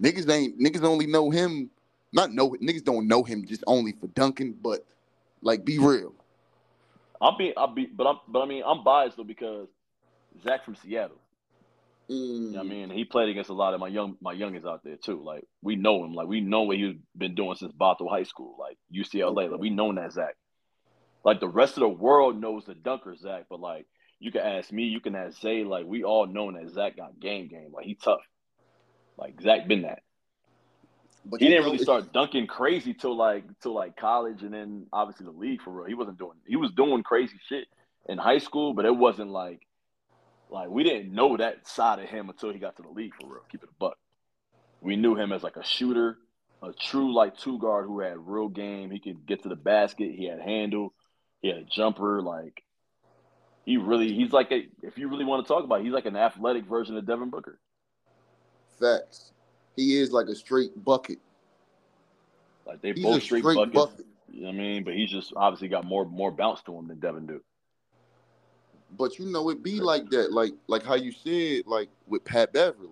[0.00, 1.70] Niggas ain't niggas only know him.
[2.12, 4.84] Not know niggas don't know him just only for dunking, but
[5.42, 6.14] like be real.
[7.22, 9.68] I'll be, I'll be, but I'm, but I mean, I'm biased though because
[10.42, 11.18] Zach from Seattle.
[12.10, 12.46] Mm.
[12.46, 14.82] You know I mean, he played against a lot of my young, my youngest out
[14.82, 15.22] there too.
[15.24, 18.56] Like we know him, like we know what he's been doing since Bothell High School,
[18.58, 19.50] like UCLA.
[19.50, 20.34] Like we know that Zach.
[21.24, 23.86] Like the rest of the world knows the dunker Zach, but like
[24.18, 27.20] you can ask me, you can ask Zay, like we all know that Zach got
[27.20, 27.70] game game.
[27.72, 28.20] Like he tough.
[29.16, 30.00] Like Zach been that.
[31.24, 34.86] But he didn't know, really start dunking crazy till like till like college and then
[34.92, 35.86] obviously the league for real.
[35.86, 37.68] He wasn't doing he was doing crazy shit
[38.08, 39.60] in high school, but it wasn't like
[40.50, 43.26] like we didn't know that side of him until he got to the league for
[43.26, 43.42] real.
[43.50, 43.98] Keep it a buck.
[44.80, 46.18] We knew him as like a shooter,
[46.62, 48.90] a true like two guard who had real game.
[48.90, 50.12] He could get to the basket.
[50.16, 50.92] He had handle.
[51.40, 52.20] He had a jumper.
[52.20, 52.62] Like
[53.64, 54.66] he really, he's like a.
[54.82, 57.30] If you really want to talk about, it, he's like an athletic version of Devin
[57.30, 57.60] Booker.
[58.80, 59.32] facts.
[59.76, 61.18] He is like a straight bucket.
[62.66, 63.74] Like they He's both straight, straight buckets.
[63.74, 64.06] bucket.
[64.30, 64.84] You know what I mean?
[64.84, 67.40] But he's just obviously got more more bounce to him than Devin do.
[68.98, 72.52] But you know, it be like that, like like how you said, like with Pat
[72.52, 72.88] Beverley.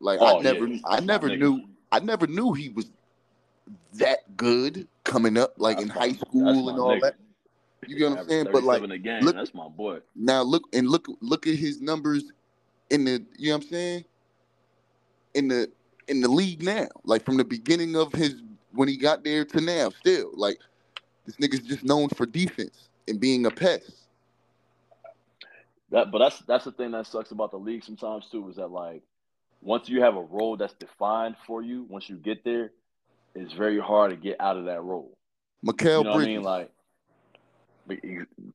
[0.00, 1.38] Like Oh, I never, he's I never nigga.
[1.38, 1.62] knew,
[1.92, 2.90] I never knew he was
[3.94, 7.00] that good coming up, like That's in my- high school and all nigga.
[7.02, 7.14] that.
[7.86, 8.44] You get what I'm saying?
[8.52, 9.22] But like 37 a game.
[9.24, 10.00] look- that's my boy.
[10.16, 12.24] now, look and look, look at his numbers
[12.90, 14.04] in the, you know what I'm saying?
[15.34, 15.70] In the
[16.08, 18.42] in the league now, like from the beginning of his
[18.72, 20.58] when he got there to now, still like
[21.26, 23.92] this nigga's just known for defense and being a pest.
[25.90, 28.70] That, but that's that's the thing that sucks about the league sometimes too is that
[28.70, 29.02] like
[29.60, 32.72] once you have a role that's defined for you, once you get there,
[33.34, 35.16] it's very hard to get out of that role.
[35.64, 36.34] Mikal you know what I Bridges.
[36.34, 36.42] mean?
[36.42, 36.70] Like,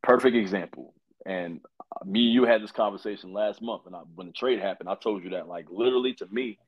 [0.04, 0.94] perfect example.
[1.26, 4.60] And uh, me and you had this conversation last month, and I, when the trade
[4.60, 6.60] happened, I told you that like literally to me,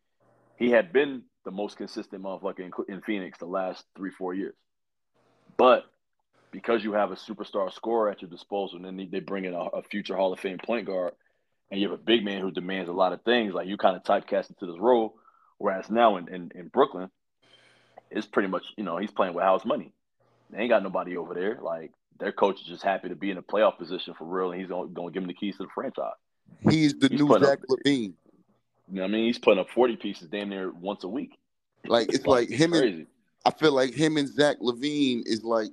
[0.59, 4.55] he had been the most consistent motherfucker in, in Phoenix the last three four years.
[5.57, 5.85] But
[6.51, 9.53] because you have a superstar scorer at your disposal, and then they- they bring in
[9.53, 11.13] a, a future Hall of Fame point guard,
[11.71, 13.95] and you have a big man who demands a lot of things, like you kind
[13.95, 15.15] of typecast into this role.
[15.59, 17.09] Whereas now in, in, in Brooklyn,
[18.11, 19.93] it's pretty much you know he's playing with house money.
[20.49, 21.59] They ain't got nobody over there.
[21.61, 24.59] Like their coach is just happy to be in a playoff position for real, and
[24.59, 26.13] he's gonna, gonna give him the keys to the franchise.
[26.61, 28.13] He's the He's new Zach up- LaVine.
[28.89, 29.25] You know what I mean?
[29.25, 31.37] He's putting up forty pieces damn near once a week.
[31.85, 33.07] Like it's like him and.
[33.45, 35.69] I feel like him and Zach LaVine is like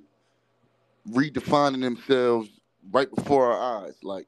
[1.09, 2.49] redefining themselves
[2.91, 3.95] right before our eyes.
[4.03, 4.27] Like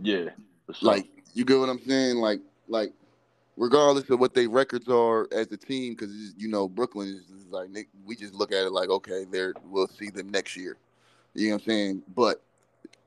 [0.00, 0.30] yeah,
[0.72, 0.74] sure.
[0.80, 2.16] like you get what I'm saying?
[2.16, 2.92] Like like
[3.56, 7.46] regardless of what their records are as a team, because you know Brooklyn is, is
[7.50, 10.76] like Nick, we just look at it like okay, they're we'll see them next year.
[11.34, 12.02] You know what I'm saying?
[12.14, 12.42] But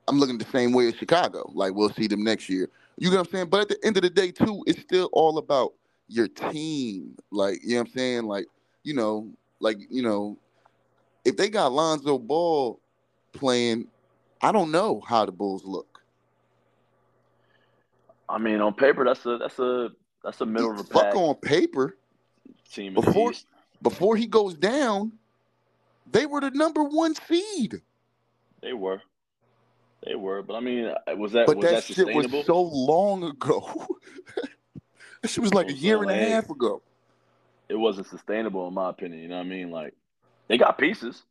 [0.08, 1.52] I'm looking the same way as Chicago.
[1.54, 2.70] Like we'll see them next year.
[2.98, 3.50] You know what I'm saying?
[3.50, 5.74] But at the end of the day, too, it's still all about
[6.08, 7.16] your team.
[7.32, 8.24] Like you know what I'm saying?
[8.26, 8.46] Like
[8.84, 10.38] you know, like you know,
[11.26, 12.80] if they got Lonzo Ball
[13.34, 13.88] playing,
[14.42, 16.02] I don't know how the Bulls look.
[18.30, 19.92] I mean, on paper, that's a that's a
[20.24, 21.98] that's a middle of the Fuck pack on paper.
[22.72, 22.94] team.
[22.94, 23.34] Before-
[23.82, 25.12] before he goes down,
[26.12, 27.82] they were the number one seed.
[28.62, 29.02] They were,
[30.06, 30.42] they were.
[30.42, 33.88] But I mean, uh, was that But was that, that, shit was so long ago.
[35.22, 36.82] that shit was like a So, year and a half ago.
[37.70, 39.22] it wasn't sustainable in my opinion.
[39.22, 39.72] You know what I mean?
[39.72, 39.94] Like
[40.48, 41.24] they got pieces.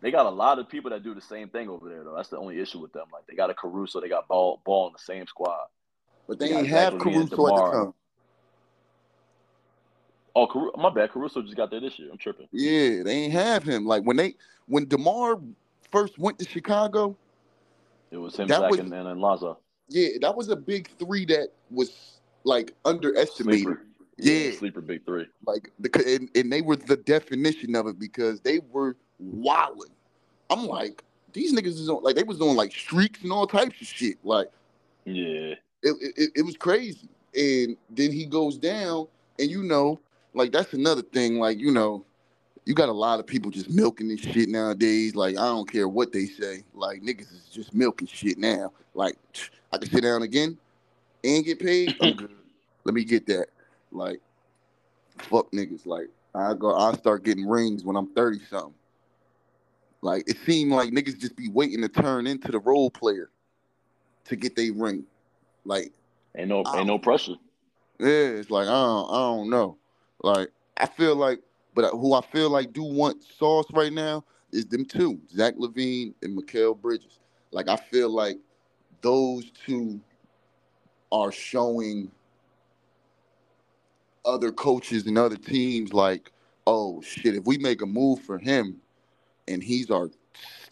[0.00, 2.14] They got a lot of people that do the same thing over there though.
[2.14, 3.06] That's the only issue with them.
[3.12, 5.66] Like they got a Caruso, they got ball ball in the same squad.
[6.28, 7.94] But they Yeah, ain't have Caruso at the time.
[10.36, 11.10] Oh, Caru- my bad.
[11.12, 12.08] Caruso just got there this year.
[12.10, 12.48] I'm tripping.
[12.50, 13.86] Yeah, they ain't have him.
[13.86, 14.34] Like when they
[14.66, 15.40] when DeMar
[15.90, 17.16] first went to Chicago,
[18.14, 19.58] It was him, That Zach, was- and, and, and Lonzo.
[19.88, 23.64] yeah, that was a big three that was like underestimated.
[23.64, 23.86] Sleeper.
[24.18, 24.52] Yeah.
[24.52, 25.26] sleeper big three.
[25.44, 29.90] Like the and, and they were the definition of it because they were wilding.
[30.48, 33.80] I'm like, these niggas is on like they was doing like streaks and all types
[33.80, 34.18] of shit.
[34.22, 34.46] Like
[35.04, 37.08] Yeah, it, it, it was crazy.
[37.34, 39.08] And then he goes down,
[39.40, 39.98] and you know,
[40.34, 41.40] like that's another thing.
[41.40, 42.04] Like you know,
[42.66, 45.14] you got a lot of people just milking this shit nowadays.
[45.14, 46.64] Like I don't care what they say.
[46.74, 48.72] Like niggas is just milking shit now.
[48.94, 49.16] Like
[49.72, 50.56] I can sit down again
[51.22, 51.94] and get paid.
[52.00, 52.30] I'm good.
[52.84, 53.48] Let me get that.
[53.92, 54.20] Like
[55.18, 55.86] fuck niggas.
[55.86, 58.74] Like I go, I start getting rings when I'm thirty something.
[60.02, 63.30] Like it seemed like niggas just be waiting to turn into the role player
[64.26, 65.04] to get their ring.
[65.64, 65.92] Like
[66.36, 67.34] ain't no ain't no pressure.
[67.98, 69.76] yeah, it's like I don't, I don't know.
[70.22, 71.40] Like I feel like,
[71.74, 75.54] but uh, who I feel like do want sauce right now is them two, Zach
[75.56, 77.18] LaVine and Mikal Bridges.
[77.50, 78.38] Like I feel like
[79.02, 80.00] those two
[81.12, 82.10] are showing
[84.24, 86.32] other coaches and other teams like,
[86.66, 88.80] oh shit, if we make a move for him
[89.48, 90.10] and he's our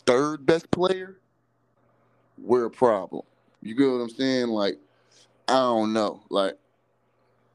[0.07, 1.19] third best player,
[2.39, 3.23] we're a problem.
[3.61, 4.49] You get what I'm saying?
[4.49, 4.79] Like,
[5.49, 6.23] I don't know.
[6.31, 6.55] Like,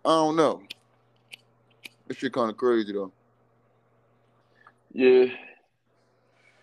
[0.05, 0.61] I don't know.
[2.07, 3.11] This shit kind of crazy though.
[4.97, 5.25] Yeah.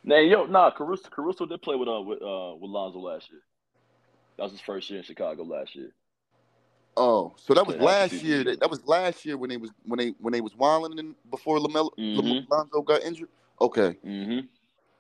[0.03, 0.73] Nah, yo, nah.
[0.73, 3.43] Caruso, Caruso did play with uh with uh with Lonzo last year.
[4.37, 5.93] That was his first year in Chicago last year.
[6.97, 8.43] Oh, so that was Yeah, last year.
[8.43, 11.15] That, that was last year when they was when they when they was wilding in,
[11.31, 12.45] before Lamelo Mhm.
[12.51, 13.29] Lonzo got injured.
[13.61, 13.97] Okay.
[14.05, 14.47] Mm-hmm.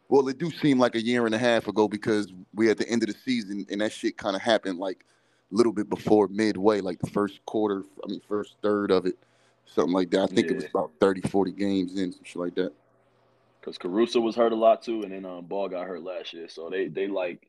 [0.08, 2.88] Well, it do seem like a year and a half ago because we at the
[2.88, 5.04] end of the season and that shit kind of happened like
[5.50, 9.18] a little bit before midway, like the first quarter, I mean first third of it,
[9.66, 10.20] something like that.
[10.20, 12.72] I think it was about 30, 40 games in, some shit like that.
[13.64, 16.48] Because Caruso was hurt a lot too, and then um Ball got hurt last year.
[16.50, 17.48] So they they like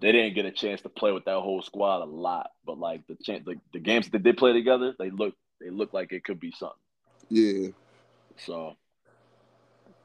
[0.00, 2.50] they didn't get a chance to play with that whole squad a lot.
[2.66, 5.70] But like the chance, like the games that they did play together, they look they
[5.70, 6.76] look like it could be something.
[7.30, 7.68] Yeah.
[8.36, 8.74] So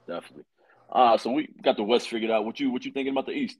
[0.07, 0.45] definitely.
[0.89, 2.45] Uh so we got the West figured out.
[2.45, 3.57] What you what you thinking about the East?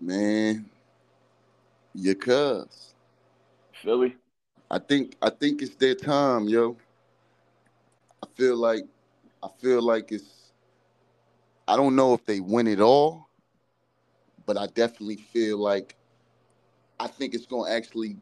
[0.00, 0.66] Man,
[1.94, 2.94] your cuz.
[3.82, 4.14] Philly.
[4.70, 6.76] I think I think it's their time, yo.
[8.26, 8.84] I feel like
[9.42, 10.52] I feel like it's
[11.68, 13.28] I don't know if they win it all,
[14.46, 15.96] but I definitely feel like
[16.98, 18.16] I think it's going to actually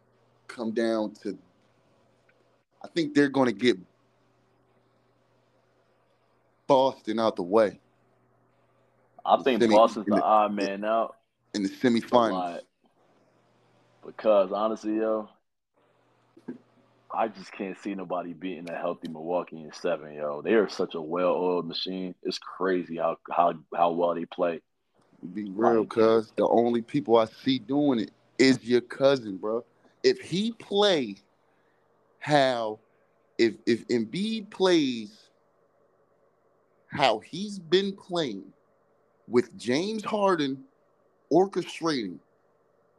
[0.49, 1.38] come down to
[2.83, 3.79] I think they're going to get
[6.67, 7.81] Boston out the way.
[9.25, 11.17] I think Semi- Boston's the the- odd man out.
[11.55, 12.61] in the semifinals.
[14.05, 15.31] Because honestly, yo,
[17.16, 20.42] I just can't see nobody beating a healthy Milwaukee in seven, yo.
[20.42, 22.14] They are such a well-oiled machine.
[22.22, 24.61] It's crazy how how how well they play.
[25.33, 29.64] Be real, cuz the only people I see doing it is your cousin, bro.
[30.03, 31.16] If he play
[32.18, 32.79] how,
[33.38, 35.31] if if Embiid plays
[36.88, 38.44] how he's been playing
[39.29, 40.64] with James Harden
[41.33, 42.18] orchestrating,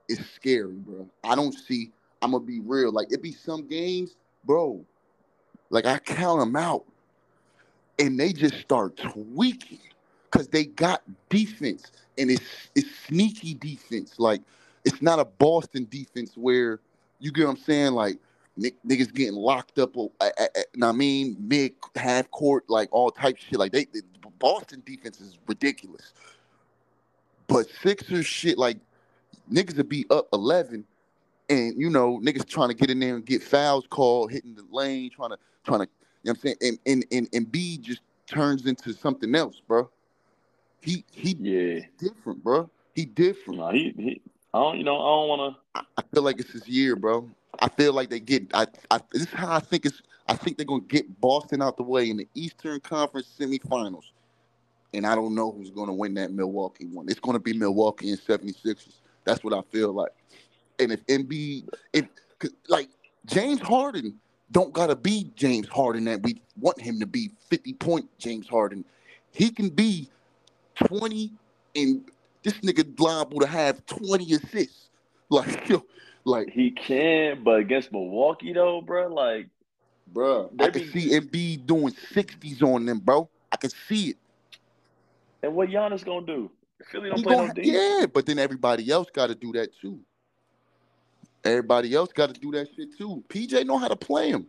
[0.07, 1.07] it's scary, bro.
[1.23, 1.91] I don't see.
[2.21, 2.91] I'm gonna be real.
[2.91, 4.85] Like it be some games, bro.
[5.69, 6.85] Like I count them out,
[7.99, 9.79] and they just start tweaking
[10.31, 14.15] because they got defense, and it's it's sneaky defense.
[14.17, 14.41] Like
[14.83, 16.79] it's not a Boston defense where
[17.19, 17.93] you get what I'm saying.
[17.93, 18.17] Like
[18.57, 19.95] ni- niggas getting locked up.
[19.97, 20.01] uh,
[20.75, 23.59] know what I mean, mid half court, like all type shit.
[23.59, 24.01] Like they, they
[24.39, 26.13] Boston defense is ridiculous.
[27.47, 28.77] But Sixers shit, like
[29.51, 30.85] niggas would be up 11,
[31.49, 34.65] and you know niggas trying to get in there and get fouls called, hitting the
[34.69, 35.87] lane, trying to trying to.
[36.23, 36.55] You know what I'm saying?
[36.61, 39.89] And and and, and B just turns into something else, bro.
[40.81, 42.69] He he Yeah, different, bro.
[42.93, 43.59] He different.
[43.59, 44.21] no, he he.
[44.53, 45.81] I don't, you know, I don't want to.
[45.97, 47.29] I feel like it's his year, bro.
[47.59, 48.49] I feel like they get.
[48.53, 50.01] I, I this is how I think it's.
[50.27, 54.05] I think they're gonna get Boston out the way in the Eastern Conference semifinals,
[54.93, 57.07] and I don't know who's gonna win that Milwaukee one.
[57.09, 59.01] It's gonna be Milwaukee and 76ers.
[59.23, 60.11] That's what I feel like.
[60.79, 62.05] And if Embiid, if
[62.67, 62.89] like
[63.25, 64.19] James Harden
[64.51, 68.85] don't gotta be James Harden that we want him to be 50 point James Harden.
[69.31, 70.07] He can be
[70.75, 71.31] 20
[71.75, 72.05] and
[72.43, 74.81] this nigga liable to have 20 assists.
[75.27, 75.83] Like yo,
[76.23, 79.47] like He can, but against Milwaukee though, bro, like
[80.13, 83.27] Bruh, They I can be- see Embiid doing 60s on them, bro.
[83.51, 84.17] I can see it.
[85.41, 86.51] and what Giannis gonna do?
[86.91, 87.71] Philly don't He play gonna- no D.
[87.71, 89.99] yeah, but then everybody else got to do that too.
[91.45, 93.23] Everybody else got to do that shit too.
[93.29, 94.47] PJ know how to play him.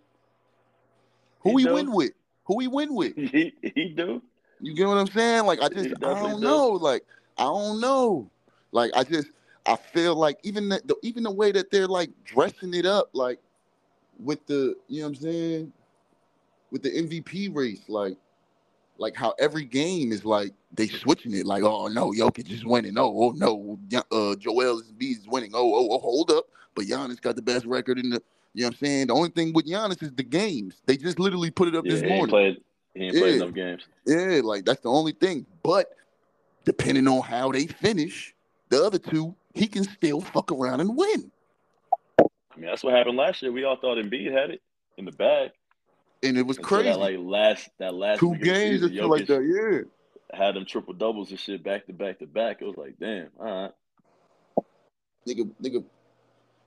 [1.41, 2.13] Who He he, win with?
[2.45, 3.15] Who he win with?
[3.17, 4.23] He he do.
[4.61, 5.45] You get what I'm saying?
[5.45, 6.69] Like I just, I don't know.
[6.71, 7.05] Like
[7.37, 8.31] I don't know.
[8.73, 9.29] Like I just,
[9.67, 13.11] I feel like even the, the even the way that they're like dressing it up,
[13.13, 13.39] like
[14.19, 15.73] with the, you know what I'm saying,
[16.71, 18.17] with the MVP race, like,
[18.99, 21.45] like how every game is like they switching it.
[21.45, 22.97] Like, oh no, Jokic is winning.
[22.97, 23.79] Oh, oh no,
[24.11, 25.51] uh, Joel is winning.
[25.53, 26.47] Oh, oh, oh, hold up,
[26.77, 28.23] but Giannis got the best record in the.
[28.55, 29.07] You know what I'm saying?
[29.09, 30.81] The only thing with Giannis is the games.
[30.87, 32.29] They just literally put it up Yeah, this he morning.
[32.29, 32.57] played.
[32.95, 33.43] He ain't played Yeah.
[33.43, 33.83] enough games.
[34.07, 35.45] Yeah, like that's the only thing.
[35.63, 35.91] But
[36.65, 38.35] depending on how they finish,
[38.71, 41.31] the other two, he can still fuck around and win.
[42.19, 42.25] I
[42.57, 43.53] mean, that's what happened last year.
[43.53, 44.63] We all thought Embiid had it
[44.97, 45.51] in the bag.
[46.23, 46.89] And it was Until crazy.
[46.89, 49.87] That like last that last Two games or season, something like that.
[50.33, 50.39] Yeah.
[50.39, 52.63] had them triple doubles and shit back to back to back.
[52.63, 53.45] It was like, damn, all
[54.57, 54.65] right.
[55.29, 55.85] Nigga, nigga,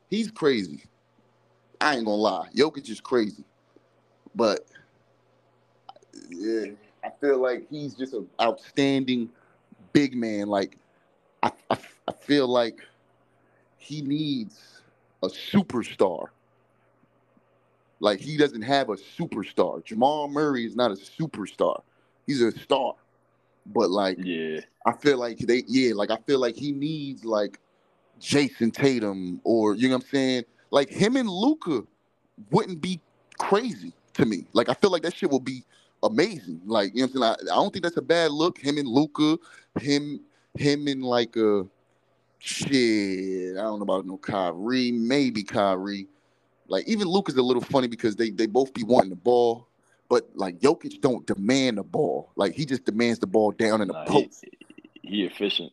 [0.09, 0.83] he's crazy.
[1.81, 2.49] I ain't gonna lie.
[2.55, 3.43] Jokic is crazy.
[4.35, 4.65] But
[6.29, 6.71] yeah,
[7.03, 9.29] I feel like he's just an outstanding
[9.93, 10.47] big man.
[10.47, 10.77] Like
[11.41, 12.81] I, I, I feel like
[13.77, 14.81] he needs
[15.23, 16.27] a superstar.
[17.99, 19.83] Like he doesn't have a superstar.
[19.83, 21.81] Jamal Murray is not a superstar.
[22.27, 22.95] He's a star.
[23.65, 27.59] But like Yeah, I feel like they yeah, like I feel like he needs like
[28.19, 30.43] Jayson Tatum or you know what I'm saying?
[30.71, 31.83] Like him and Luka
[32.51, 32.99] wouldn't be
[33.37, 34.45] crazy to me.
[34.53, 35.63] Like I feel like that shit will be
[36.03, 36.61] amazing.
[36.65, 37.49] Like, you know what I'm saying?
[37.49, 38.57] I, I don't think that's a bad look.
[38.57, 39.37] Him and Luka,
[39.79, 40.21] him
[40.55, 41.65] him and like a
[42.39, 43.57] shit.
[43.57, 46.07] I don't know about no Kyrie, maybe Kyrie.
[46.67, 49.67] Like even Luka's a little funny because they they both be wanting the ball.
[50.09, 52.31] But like Jokic don't demand the ball.
[52.35, 54.43] Like he just demands the ball down in the nah, post.
[55.01, 55.71] he, he efficient.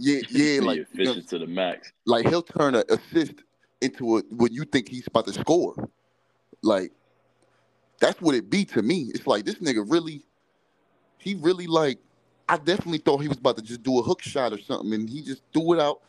[0.00, 1.92] Yeah, yeah, like efficient to the max.
[2.06, 3.34] like he'll turn an assist
[3.82, 5.74] into a when you think he's about to score.
[6.62, 6.92] Like
[8.00, 9.10] that's what it be to me.
[9.14, 10.22] It's like this nigga really,
[11.18, 11.98] he really like
[12.48, 15.08] I definitely thought he was about to just do a hook shot or something, and
[15.08, 16.00] he just threw it out.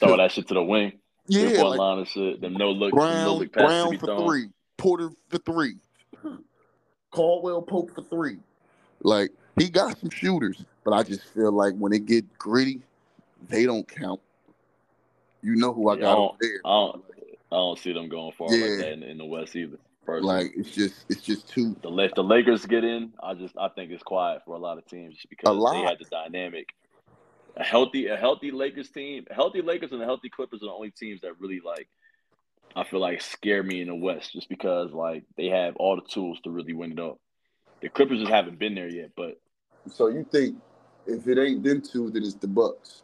[0.00, 0.92] Throw that shit to the wing.
[1.28, 2.40] Yeah, one like line of shit.
[2.40, 4.26] Them no look, Brown, no look Brown for thrown.
[4.26, 5.76] three, Porter for three,
[7.10, 8.38] Caldwell Pope for three.
[9.02, 12.80] Like he got some shooters, but I just feel like when it get gritty,
[13.48, 14.20] they don't count.
[15.42, 16.60] You know who I Yeah, got I over there.
[16.64, 17.04] I don't,
[17.52, 18.66] I don't see them going far Yeah.
[18.66, 19.78] like that in, in the West either.
[20.04, 20.44] Personally.
[20.44, 23.68] Like it's just it's just too the La- the Lakers get in, I just I
[23.68, 26.68] think it's quiet for a lot of teams just because they had the dynamic.
[27.56, 30.90] A healthy a healthy Lakers team, healthy Lakers and the healthy Clippers are the only
[30.90, 31.88] teams that really like
[32.74, 36.02] I feel like scare me in the West just because like they have all the
[36.02, 37.18] tools to really win it up.
[37.82, 39.40] The Clippers just haven't been there yet, but
[39.90, 40.56] So you think
[41.06, 43.02] if it ain't them two, then it's the Bucks.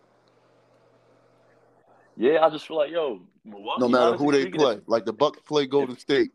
[2.22, 5.40] Yeah, I just feel like yo, Milwaukee, No matter who they play, like the Bucks
[5.40, 6.30] play Golden State.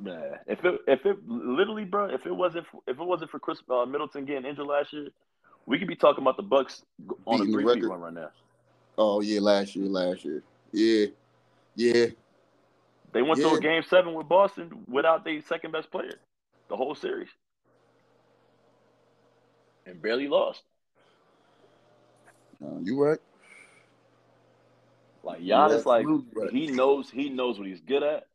[0.00, 3.38] Man, if it if it literally, bro, if it wasn't for, if it wasn't for
[3.38, 5.08] Chris uh, Middleton getting injured last year,
[5.66, 6.84] we could be talking about the Bucks
[7.26, 8.30] on a Beating the three run right now.
[8.96, 10.42] Oh yeah, last year, last year.
[10.72, 11.06] Yeah,
[11.76, 12.06] yeah.
[13.12, 16.14] They went to a game seven with Boston without their second best player,
[16.70, 17.28] the whole series,
[19.84, 20.62] and barely lost.
[22.64, 23.18] Uh, you right.
[25.22, 26.50] Like Giannis, like right.
[26.50, 28.26] he knows he knows what he's good at.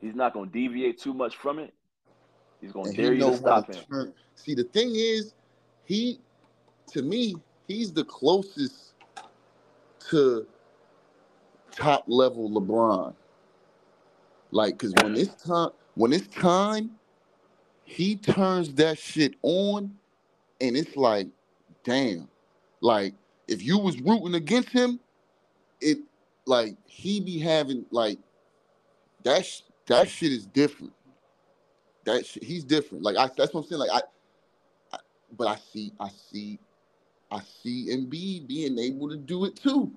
[0.00, 1.72] He's not going to deviate too much from it.
[2.60, 3.84] He's going to dare you to stop to him.
[3.90, 4.12] turn.
[4.34, 5.34] See, the thing is,
[5.84, 6.20] he,
[6.88, 7.36] to me,
[7.68, 8.94] he's the closest
[10.10, 10.46] to
[11.70, 13.14] top level LeBron.
[14.50, 16.90] Like, cause when it's time, when it's time,
[17.84, 19.96] he turns that shit on,
[20.60, 21.28] and it's like,
[21.84, 22.28] damn.
[22.80, 23.14] Like,
[23.48, 25.00] if you was rooting against him,
[25.82, 25.98] it
[26.46, 28.18] like he be having like
[29.24, 29.44] that.
[29.44, 30.92] Sh- that shit is different.
[32.04, 33.02] That sh- he's different.
[33.04, 33.80] Like I, that's what I'm saying.
[33.80, 34.02] Like I,
[34.96, 34.98] I,
[35.36, 36.58] but I see, I see,
[37.30, 39.90] I see Embiid being able to do it too.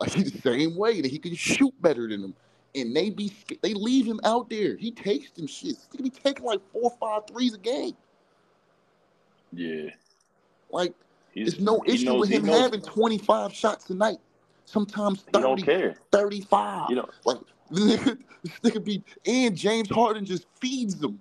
[0.00, 2.34] Like the same way that he can shoot better than him,
[2.74, 4.76] and they be they leave him out there.
[4.76, 5.86] He takes them shits.
[5.96, 7.94] He be taking like four, five threes a game.
[9.52, 9.90] Yeah,
[10.70, 10.92] Like
[11.32, 14.18] he's there's no issue knows- with him having 25 shots a night.
[14.66, 15.96] Sometimes He don't care.
[16.12, 16.90] 35.
[16.90, 17.38] You know, Like
[17.70, 18.00] this
[18.62, 21.18] nigga be and James Harden just feeds them,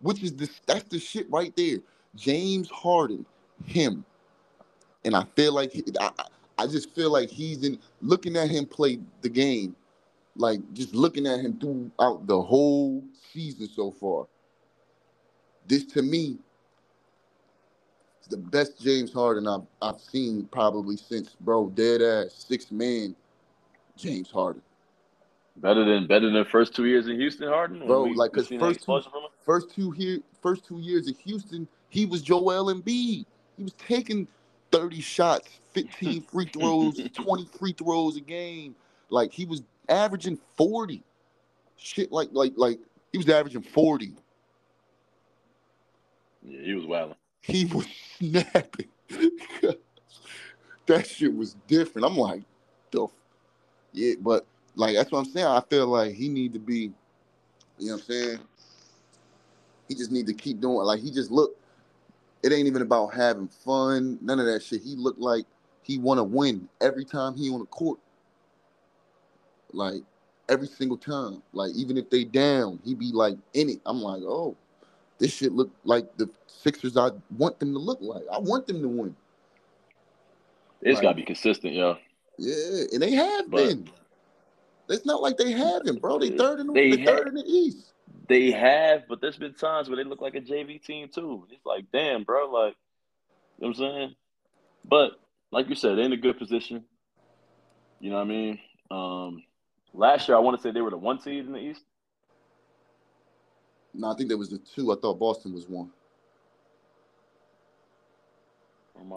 [0.00, 1.78] which is the that's the shit right there.
[2.16, 3.26] James Harden,
[3.64, 4.04] him,
[5.04, 6.26] and I feel like he- I, I-
[6.68, 9.76] just feel like he's in looking at him play the game,
[10.36, 14.26] like just looking at him throughout the whole season so far.
[15.66, 16.38] This to me
[18.26, 23.14] the best James Harden I've I've seen probably since bro dead ass six man
[23.96, 24.62] James Harden.
[25.56, 27.86] better than better than the first two years in Houston, Harden.
[27.86, 29.00] Bro, we- like, because first two-
[29.44, 33.24] first two here, first two years in Houston, he was Joel Embiid.
[33.56, 34.26] He was taking
[34.72, 38.74] 30 shots, 15 free throws, 20 free throws a game.
[39.10, 41.02] Like he was averaging 40.
[41.76, 42.80] Shit like like like
[43.12, 44.14] he was averaging 40.
[46.42, 47.16] Yeah, he was wilding.
[47.46, 47.86] He was
[48.18, 48.88] snapping.
[50.86, 52.06] that shit was different.
[52.06, 52.42] I'm like,
[52.90, 53.06] the
[53.92, 55.46] yeah, but like that's what I'm saying.
[55.46, 56.92] I feel like he need to be,
[57.78, 58.38] you know what I'm saying?
[59.88, 61.54] He just need to keep doing like he just look.
[62.42, 64.82] It ain't even about having fun, none of that shit.
[64.82, 65.44] He looked like
[65.82, 67.98] he want to win every time he on the court.
[69.72, 70.02] Like
[70.48, 71.42] every single time.
[71.52, 73.80] Like even if they down, he be like in it.
[73.84, 74.56] I'm like, oh,
[75.18, 78.22] this shit look like the Sixers I want them to look like.
[78.32, 79.16] I want them to win.
[80.80, 81.02] It's Right.
[81.02, 81.96] got to be consistent, yo.
[82.38, 83.90] Yeah, and they have But- been.
[84.88, 86.18] It's not like they haven't, bro.
[86.18, 87.92] They third in the, They third in the East.
[88.28, 91.46] They have, but there's been times where they look like a JV team too.
[91.50, 92.74] It's like, damn, bro, like,
[93.58, 94.14] you know what I'm saying?
[94.84, 95.12] But
[95.50, 96.84] like you said, they're in a good position.
[98.00, 98.60] You know what I mean?
[98.90, 99.44] Um,
[99.94, 101.82] last year, I want to say they were the one seed in the East.
[103.94, 104.92] No, I think there was the two.
[104.92, 105.90] I thought Boston was one.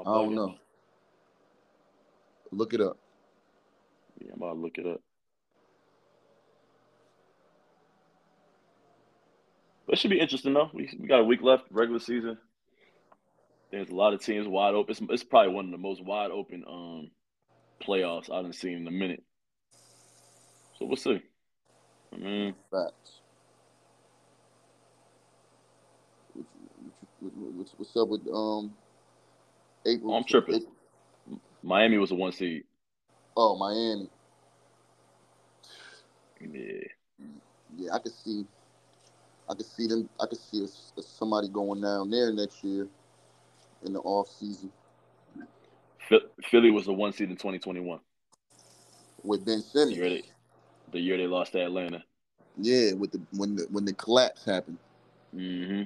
[0.02, 0.56] I don't know.
[2.52, 2.98] Look it up.
[4.20, 5.02] Yeah, I'm about to look it up.
[9.86, 10.70] But it should be interesting though.
[10.74, 12.38] We we got a week left, regular season.
[13.72, 14.92] There's a lot of teams wide open.
[14.92, 17.12] It's, it's probably one of the most wide open um
[17.82, 19.24] playoffs I've seen in a minute.
[20.78, 21.22] So we'll see.
[22.14, 23.20] I mean, Facts.
[26.34, 28.74] What you- what you- what- What's, what's up with um
[29.86, 30.16] April?
[30.16, 30.66] I'm tripping.
[31.64, 32.64] Miami was a one seed.
[33.38, 34.10] Oh, Miami.
[36.42, 36.88] Yeah.
[37.78, 38.46] Yeah, I could see.
[39.50, 40.10] I could see them.
[40.22, 42.88] I could see a, somebody going down there next year
[43.86, 44.72] in the off season.
[46.50, 48.00] Philly was the one seed in 2021
[49.24, 49.96] with Ben the Simmons.
[49.96, 50.24] year they,
[50.92, 52.04] the year they lost to Atlanta.
[52.58, 54.80] Yeah, with the when the when the collapse happened.
[55.34, 55.84] hmm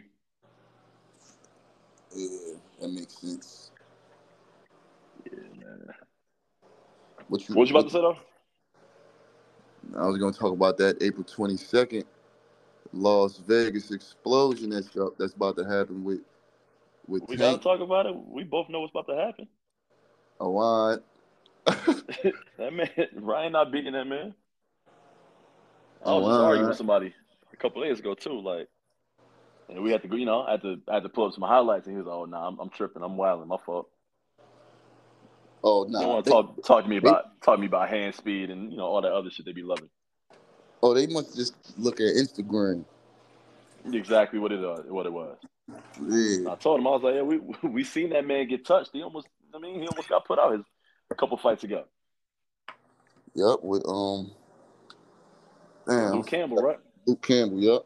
[2.16, 3.72] Yeah, that makes sense.
[5.26, 5.94] Yeah, man.
[7.28, 8.18] What you What you about to say though?
[9.98, 12.06] I was gonna talk about that April twenty second,
[12.94, 16.22] Las Vegas explosion that's that's about to happen with
[17.08, 18.16] with We gotta talk about it.
[18.16, 19.48] We both know what's about to happen.
[20.42, 21.00] A right.
[22.58, 24.34] that man, Ryan not beating that man.
[26.04, 27.14] I was just arguing with somebody
[27.54, 28.68] a couple days ago too, like,
[29.72, 30.16] and we had to go.
[30.16, 32.08] You know, I had to I had to pull up some highlights, and he was
[32.08, 33.02] like, "Oh, nah, I'm, I'm tripping.
[33.04, 33.48] I'm wilding.
[33.48, 33.90] My fault."
[35.64, 36.08] oh They no.
[36.08, 38.72] want to talk talk to me they- about talk to me about hand speed and
[38.72, 39.90] you know all that other shit they be loving.
[40.84, 42.84] oh, they must just look at Instagram.
[43.92, 44.86] Exactly what it was.
[44.88, 45.38] What it was.
[46.02, 46.52] Yeah.
[46.52, 47.38] I told him I was like, "Yeah, we
[47.70, 48.90] we seen that man get touched.
[48.94, 49.28] He almost.
[49.54, 50.62] I mean, he almost got put out his
[51.10, 51.84] a couple fights ago.
[53.36, 53.60] Yep.
[53.62, 54.32] With um.
[55.88, 56.12] Damn.
[56.14, 56.80] Luke Campbell, right?
[57.08, 57.60] Luke Campbell.
[57.60, 57.86] Yep.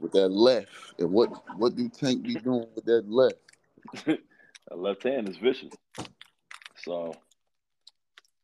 [0.00, 0.68] With that left,
[0.98, 3.36] and what what do Tank be doing with that left?
[4.68, 5.72] That left hand is vicious.
[6.82, 7.14] So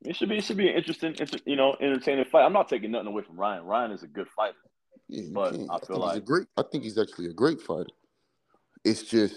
[0.02, 2.44] it should be it should be an interesting, inter, you know, entertaining fight.
[2.44, 3.64] I'm not taking nothing away from Ryan.
[3.64, 4.54] Ryan is a good fighter.
[5.08, 5.68] Yeah, But can't.
[5.68, 6.46] I feel a like- great.
[6.56, 7.90] I think he's actually a great fighter.
[8.84, 9.34] It's just,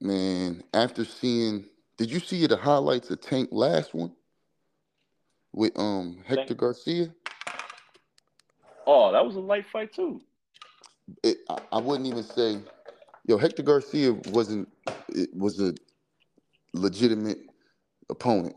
[0.00, 0.62] man.
[0.72, 4.12] After seeing, did you see the highlights of Tank last one
[5.52, 6.60] with um Hector Tank?
[6.60, 7.12] Garcia?
[8.92, 10.20] Oh, that was a light fight too.
[11.22, 12.58] It, I, I wouldn't even say,
[13.24, 14.68] yo, Hector Garcia wasn't.
[15.10, 15.74] It was a
[16.74, 17.38] legitimate
[18.08, 18.56] opponent,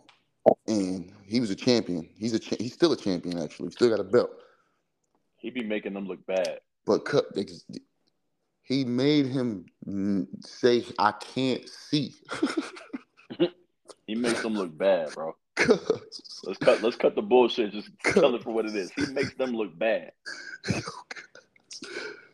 [0.67, 2.09] and he was a champion.
[2.17, 3.67] He's a cha- he's still a champion actually.
[3.67, 4.31] He still got a belt.
[5.37, 6.61] He'd be making them look bad.
[6.87, 7.07] But
[8.63, 9.67] he made him
[10.39, 12.15] say, "I can't see."
[14.07, 15.35] He makes them look bad, bro.
[16.45, 17.71] Let's cut let's cut the bullshit.
[17.71, 18.91] Just tell it for what it is.
[18.91, 20.11] He makes them look bad.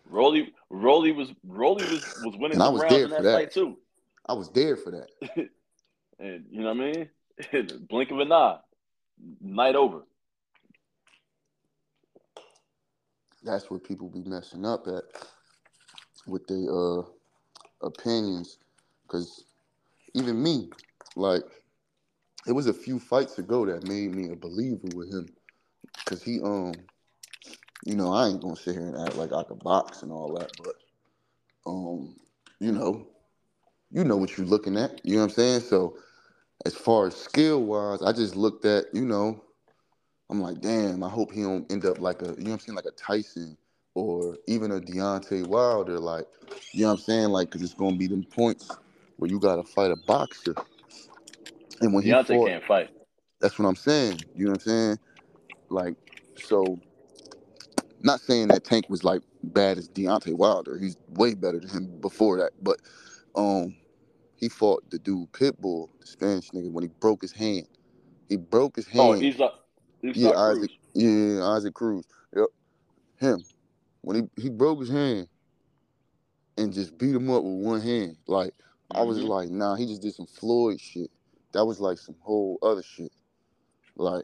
[0.10, 3.34] Rolly Rolly was Rolly was was winning And I was there in for that, that.
[3.34, 3.78] fight too.
[4.28, 5.50] I was there for that.
[6.20, 7.80] And you know what I mean?
[7.90, 8.58] Blink of an eye.
[9.42, 10.02] Night over.
[13.44, 15.04] That's where people be messing up at
[16.28, 17.04] with their uh,
[17.82, 18.58] opinions.
[19.04, 19.46] Because
[20.14, 20.70] even me,
[21.16, 21.44] like,
[22.48, 25.28] it was a few fights ago that made me a believer with him.
[25.98, 26.74] Because he, um,
[27.86, 30.34] you know, I ain't gonna sit here and act like I could box and all
[30.38, 30.76] that, but,
[31.66, 32.16] um,
[32.60, 33.08] you know,
[33.92, 35.02] you know what you're looking at.
[35.06, 35.60] You know what I'm saying?
[35.62, 35.98] So,
[36.66, 39.44] as far as skill wise, I just looked at, you know,
[40.30, 42.60] I'm like, damn, I hope he don't end up like a, you know what I'm
[42.60, 43.58] saying, like a Tyson
[43.96, 46.28] or even a Deontay Wilder, like,
[46.72, 48.70] you know what I'm saying, like, because it's gonna be them points
[49.18, 50.56] where you gotta fight a boxer.
[51.82, 52.90] And when he Deontay fought, can't fight.
[53.40, 54.20] that's what I'm saying.
[54.36, 55.00] You know what I'm saying?
[55.70, 55.96] Like,
[56.36, 56.80] so,
[58.02, 60.78] not saying that Tank was like bad as Deontay Wilder.
[60.78, 62.52] He's way better than him before that.
[62.62, 62.80] But,
[63.36, 63.76] um,
[64.36, 67.68] he fought the dude Pitbull, the Spanish nigga, when he broke his hand.
[68.30, 69.02] He broke his hand.
[69.02, 69.52] Oh, he's like
[70.02, 70.72] he's Yeah, Isaac.
[70.94, 72.06] Yeah, Isaac Cruz.
[72.36, 72.48] Yep.
[73.18, 73.44] Him.
[74.02, 75.28] When he, he broke his hand
[76.58, 78.18] and just beat him up with one hand.
[78.28, 78.54] Like,
[78.92, 79.28] I was Mhm.
[79.28, 81.12] like, nah, he just did some Floyd shit.
[81.54, 83.12] That was like some whole other shit.
[83.96, 84.24] Like,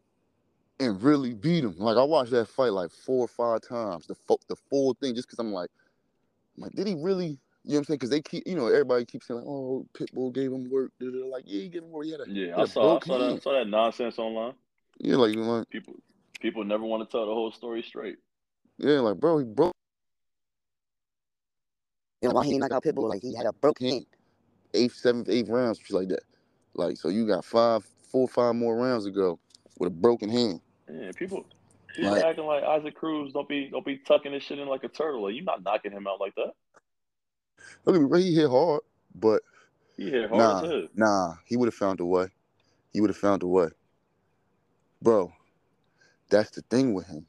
[0.80, 1.76] and really beat him.
[1.78, 4.08] Like, I watched that fight like four or five times.
[4.08, 5.70] The fo- the full thing, just because I'm like,
[6.58, 7.40] I'm like, did he really?
[7.68, 7.98] You know what I'm saying?
[7.98, 10.92] Because they keep, you know, everybody keeps saying like, oh, Pitbull gave him work.
[11.00, 11.26] da, da, da.
[11.26, 12.06] Like, yeah, he gave him work.
[12.06, 13.42] He had a, Yeah, had I a saw I broke saw that hand.
[13.42, 14.54] saw that nonsense online.
[15.00, 15.96] Yeah, like, you know, like, People
[16.40, 18.18] people never want to tell the whole story straight.
[18.78, 19.74] yeah, like, bro, he broke.
[22.22, 23.10] You know, why he didn't knock out Pitbull?
[23.10, 24.06] Like, he had a broke hand.
[24.74, 26.22] Eighth, seventh, eighth rounds, shit like that.
[26.76, 29.40] Like, so you got five, four, five more rounds to go
[29.80, 30.62] with a broken hand.
[30.92, 31.46] Yeah, people
[31.96, 34.84] people Like- acting like Isaac Cruz don't be don't be tucking this shit in like
[34.84, 35.24] a turtle.
[35.24, 36.52] Like, you're not knocking him out like that.
[37.86, 38.82] Look at me, he hit hard,
[39.16, 39.42] but
[39.98, 40.88] He hit hard nah, hell.
[40.96, 42.28] nah, he would have found a way.
[42.92, 43.70] He would have found a way.
[45.02, 45.32] Bro,
[46.30, 47.26] that's the thing with him.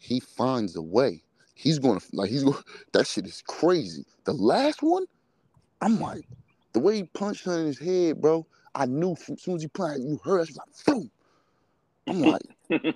[0.00, 1.22] He finds a way.
[1.54, 2.62] He's gonna like he's going
[2.92, 4.04] that shit is crazy.
[4.24, 5.06] The last one,
[5.80, 6.26] I'm like,
[6.72, 8.46] the way he punched her in his head, bro.
[8.76, 11.08] I knew from as soon as he punched, you heard it, like.
[12.08, 12.42] I'm like,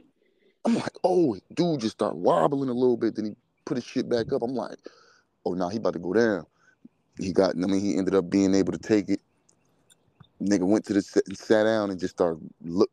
[0.65, 3.17] I'm like, oh, dude just started wobbling a little bit.
[3.17, 4.43] Then he put his shit back up.
[4.43, 4.77] I'm like,
[5.45, 6.47] oh, nah, he about to go down.
[7.19, 9.21] He got, I mean, he ended up being able to take it.
[10.41, 12.91] Nigga went to the set and sat down and just started look,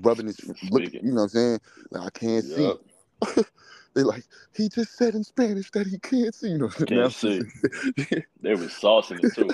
[0.00, 0.38] rubbing his,
[0.70, 1.60] look, you know what I'm saying?
[1.90, 2.62] Like, I can't see.
[2.62, 3.46] Yup.
[3.94, 4.24] they like,
[4.54, 6.50] he just said in Spanish that he can't see.
[6.50, 7.42] You know, Can't see.
[8.42, 9.50] They was saucing it too.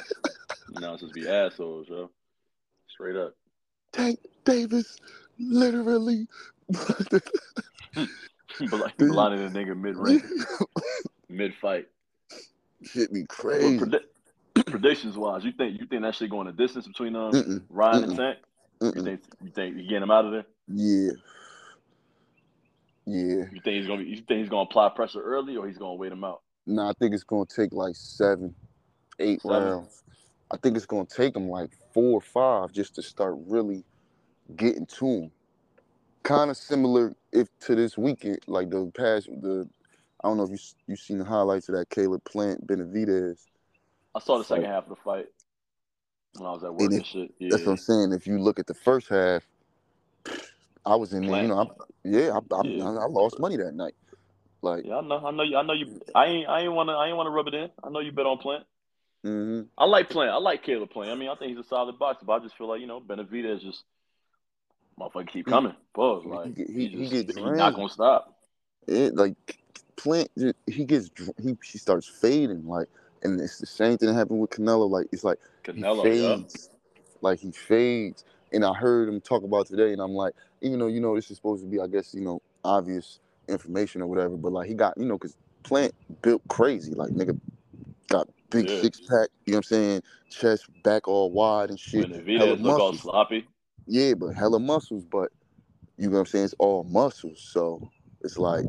[0.75, 2.11] Announcers be assholes, yo.
[2.97, 3.35] Straight up.
[3.93, 4.97] Tank Davis
[5.39, 6.27] literally.
[6.71, 7.21] Blinding
[9.45, 10.23] a nigga mid range,
[11.29, 11.89] mid fight.
[12.83, 13.79] Shit be crazy.
[13.79, 14.01] Predi-
[14.65, 18.01] predictions wise, you think you think that shit going a distance between um Mm-mm, Ryan
[18.01, 18.39] mm-mm, and Tank?
[18.81, 18.97] mm-mm.
[18.97, 20.47] You think you think you getting him out of there?
[20.69, 21.11] Yeah.
[23.05, 23.45] Yeah.
[23.53, 25.97] You think he's gonna be, you think he's gonna apply pressure early or he's gonna
[25.97, 26.41] wait him out?
[26.67, 28.55] No, I think it's gonna take like seven,
[29.19, 29.69] eight Seven?
[29.69, 30.03] rounds.
[30.51, 33.83] I think it's gonna take him like four or five just to start really
[34.55, 35.31] getting to him.
[36.25, 39.67] Kind of similar if to this weekend, like the past the.
[40.23, 43.47] I don't know if you you seen the highlights of that Caleb Plant Benavidez.
[44.15, 45.27] I saw the second half of the fight
[46.37, 47.33] when I was at work And and, shit.
[47.39, 47.51] Yeah.
[47.53, 48.13] That's what I'm saying.
[48.13, 49.47] If you look at the first half,
[50.85, 51.43] I was in there.
[51.43, 51.67] You know, I,
[52.05, 52.85] yeah, I, I, Yeah.
[52.85, 53.95] I, I lost money that night.
[54.61, 56.93] Like, Yeah, I know, I know you I know you I ain't I ain't wanna
[56.93, 57.71] I ain't wanna rub it in.
[57.83, 58.65] I know you bet on Plant.
[59.27, 60.31] Hmm I like Plant.
[60.31, 61.11] I like Caleb Plant.
[61.11, 63.01] I mean, I think he's a solid boxer, but I just feel like, you know,
[63.01, 63.83] Benavidez just
[64.99, 65.75] motherfucker keep coming.
[65.97, 68.39] He Like he, he- he just he's not gonna stop.
[68.87, 69.35] it like
[69.97, 70.31] Plant,
[70.67, 71.11] he gets
[71.43, 72.87] he he starts fading like,
[73.23, 74.89] and it's the same thing that happened with Canelo.
[74.89, 76.37] Like it's like Canelo, he yeah.
[76.37, 76.71] fades,
[77.21, 78.25] like he fades.
[78.53, 81.31] And I heard him talk about today, and I'm like, even though you know this
[81.31, 83.19] is supposed to be, I guess you know, obvious
[83.49, 87.39] information or whatever, but like he got, you know, because Plant built crazy, like nigga
[88.09, 88.81] got big Yeah.
[88.81, 92.79] six pack, you know what I'm saying, chest back all wide and shit, Benavidez look
[92.79, 93.47] all sloppy.
[93.87, 95.31] Yeah, but hella muscles, but
[95.97, 96.45] you know what I'm saying?
[96.47, 97.41] It's all muscles.
[97.53, 97.91] So
[98.23, 98.65] it's like,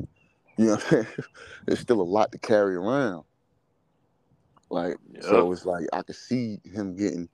[0.58, 1.08] you know what I'm saying?
[1.66, 3.24] There's still a lot to carry around.
[4.70, 7.30] Like, so it's like I could see him getting, you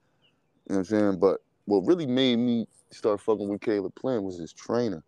[0.68, 1.18] know what I'm saying?
[1.18, 5.02] But what really made me start fucking with Caleb Plant was his trainer.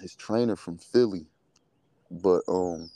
[0.00, 1.26] His trainer from Philly.
[2.10, 2.90] But um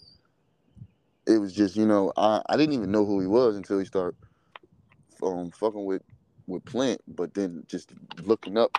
[1.27, 3.85] it was just, you know, I, I didn't even know who he was until he
[3.87, 4.16] started
[5.23, 6.03] um fucking with
[6.49, 7.93] with Plant, but then just
[8.25, 8.73] looking up,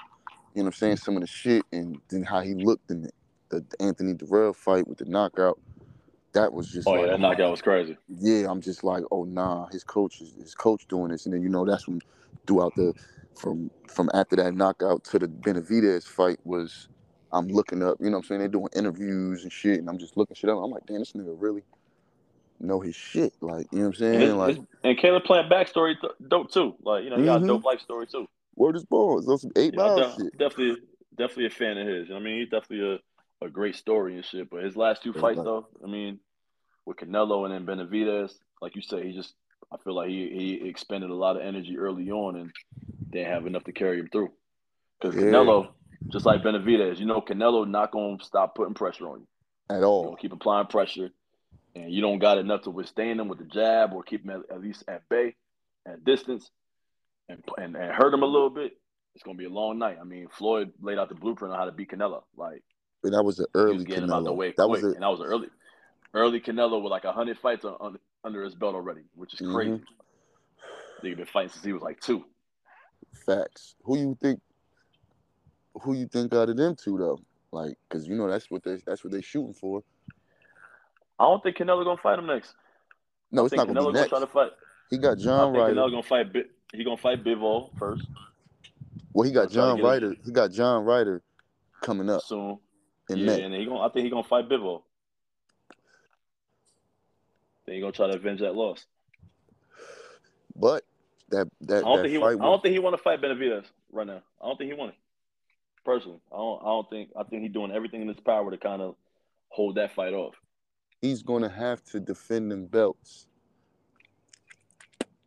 [0.56, 3.04] you know what I'm saying, some of the shit and then how he looked in
[3.04, 3.12] the,
[3.52, 5.60] the Anthony Dirrell fight with the knockout,
[6.34, 7.98] that was just Oh like yeah, that knockout was crazy.
[8.10, 11.44] yeah, I'm just like, oh nah, his coach is his coach doing this, and then
[11.44, 12.02] you know that's when
[12.48, 12.94] throughout the
[13.36, 16.90] from from after that knockout to the Benavidez fight was
[17.34, 18.40] I'm looking up, you know what I'm saying?
[18.42, 20.60] They're doing interviews and shit, and I'm just looking shit up.
[20.64, 21.64] I'm like, damn, this nigga really
[22.64, 24.20] know his shit, like you know what I'm saying?
[24.20, 26.76] his, Like, and Caleb Plant backstory th- dope too.
[26.84, 27.48] Like, you know, he got a Mhm.
[27.48, 28.28] dope life story too.
[28.56, 30.38] word is born, those some eight You know, mile def- shit.
[30.38, 30.82] definitely
[31.16, 32.08] definitely a fan of his.
[32.08, 33.00] You know I mean, he's definitely
[33.42, 34.50] a, a great story and shit.
[34.50, 36.20] But his last two Yeah, fights like- though, I mean,
[36.86, 39.34] with Canelo and then Benavidez, like you say, he just
[39.72, 42.52] I feel like he he expended a lot of energy early on and
[43.10, 44.32] didn't have enough to carry him through.
[45.00, 45.32] Because Yeah.
[45.32, 45.70] Canelo,
[46.10, 49.28] just like Benavidez, you know, Canelo not gonna stop putting pressure on you.
[49.70, 50.16] At all.
[50.18, 51.10] keep applying pressure,
[51.76, 54.56] and you don't got enough to withstand him with the jab or keep him at,
[54.56, 55.36] at least at bay,
[55.88, 56.50] at distance,
[57.30, 58.78] and, and and hurt him a little bit.
[59.16, 59.98] It's gonna be a long night.
[60.00, 62.24] I mean, Floyd laid out the blueprint on how to beat Canelo.
[62.36, 62.64] Like
[63.04, 65.04] And that was an early getting him out the way That quick, was a and
[65.04, 65.48] that was early,
[66.14, 69.54] early Canelo with like hundred fights on, on, under his belt already, which is Mhm.
[69.54, 69.84] crazy.
[71.04, 72.26] Nigga been fighting since he was like two.
[73.26, 73.76] facts.
[73.84, 74.40] Who you think?
[75.82, 77.20] Who you think out of them two though?
[77.52, 79.84] Like, cause you know that's what they that's what they shooting for.
[81.24, 82.54] I don't think Canelo gonna fight him next.
[83.32, 84.10] No, I it's not gonna Canelo be gonna next.
[84.10, 84.52] try to fight.
[84.90, 85.74] He got I John Ryder.
[85.76, 86.28] Canelo gonna fight.
[86.74, 88.06] He gonna fight Bivol first
[89.14, 90.16] Well, he got Gonna John Ryder.
[90.26, 91.22] He got John Ryder
[91.82, 92.60] coming up soon.
[93.10, 93.42] in yeah, May.
[93.44, 93.80] and he gonna.
[93.80, 94.82] I think he gonna fight Bivol.
[97.66, 98.86] Then he gonna try to avenge that loss.
[100.56, 100.84] But
[101.30, 102.22] that I that don't that think he.
[102.24, 104.22] I don't think he want to fight Benavidez right now.
[104.42, 104.98] I don't think he want it.
[105.86, 106.62] Personally, I don't.
[106.62, 107.10] I don't think.
[107.18, 108.96] I think he's doing everything in his power to kind of
[109.50, 110.36] hold that fight off.
[111.04, 113.28] He's going to have to defend them belts.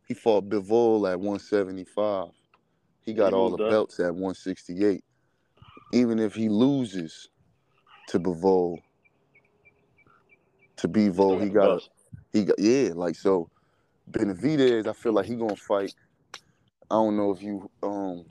[0.09, 2.29] He fought Bivol at 175.
[3.05, 3.69] He got all the up.
[3.69, 5.05] belts at 168.
[5.93, 7.29] Even if he loses
[8.09, 8.79] to Bivol,
[10.77, 11.81] to Bivol, he got a,
[12.33, 13.51] he got yeah, like so.
[14.11, 15.95] Benavidez, I feel like he gonna fight.
[16.91, 18.25] I don't know if you um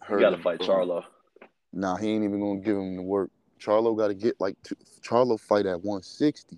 [0.00, 0.20] He heard.
[0.20, 1.04] got to of, fight Charlo.
[1.72, 3.30] Nah, he ain't even gonna give him the work.
[3.58, 6.56] Charlo got to get like two, Charlo fight at 160,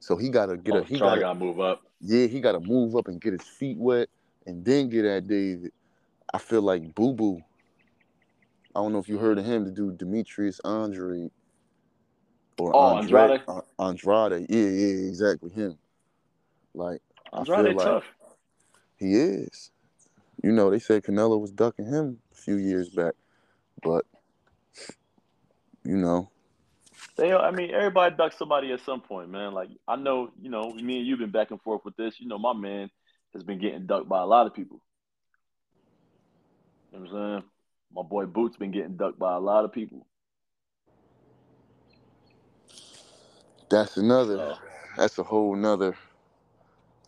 [0.00, 1.82] so he got to get Oh, a he Charlo got to move up.
[2.00, 4.08] yeah he got to move up and get his feet wet
[4.46, 5.72] and then get at David.
[6.34, 7.40] I feel like Boo Boo.
[8.74, 11.30] I don't know if you heard of him, the dude Demetrius Andre
[12.58, 13.42] or Oh, Andre, Andrade?
[13.48, 14.46] uh, Andrade.
[14.48, 15.76] Yeah, yeah, exactly him.
[16.74, 17.02] Like
[17.32, 18.04] I feel Andrade like- tough.
[18.96, 19.70] he is.
[20.42, 23.14] You know, they said Canelo was ducking him a few years back,
[23.82, 24.04] but
[25.84, 26.30] you know,
[27.16, 29.52] They, I mean, everybody ducks somebody at some point, man.
[29.52, 32.20] Like I know, you know, me and you've been back and forth with this.
[32.20, 32.90] You know, my man
[33.34, 34.80] has been getting ducked by a lot of people.
[36.92, 37.50] You know what I'm saying?
[37.94, 40.06] My boy Boots been getting ducked by a lot of people.
[43.70, 44.36] That's another.
[44.36, 44.54] So,
[44.96, 45.96] that's a whole nother.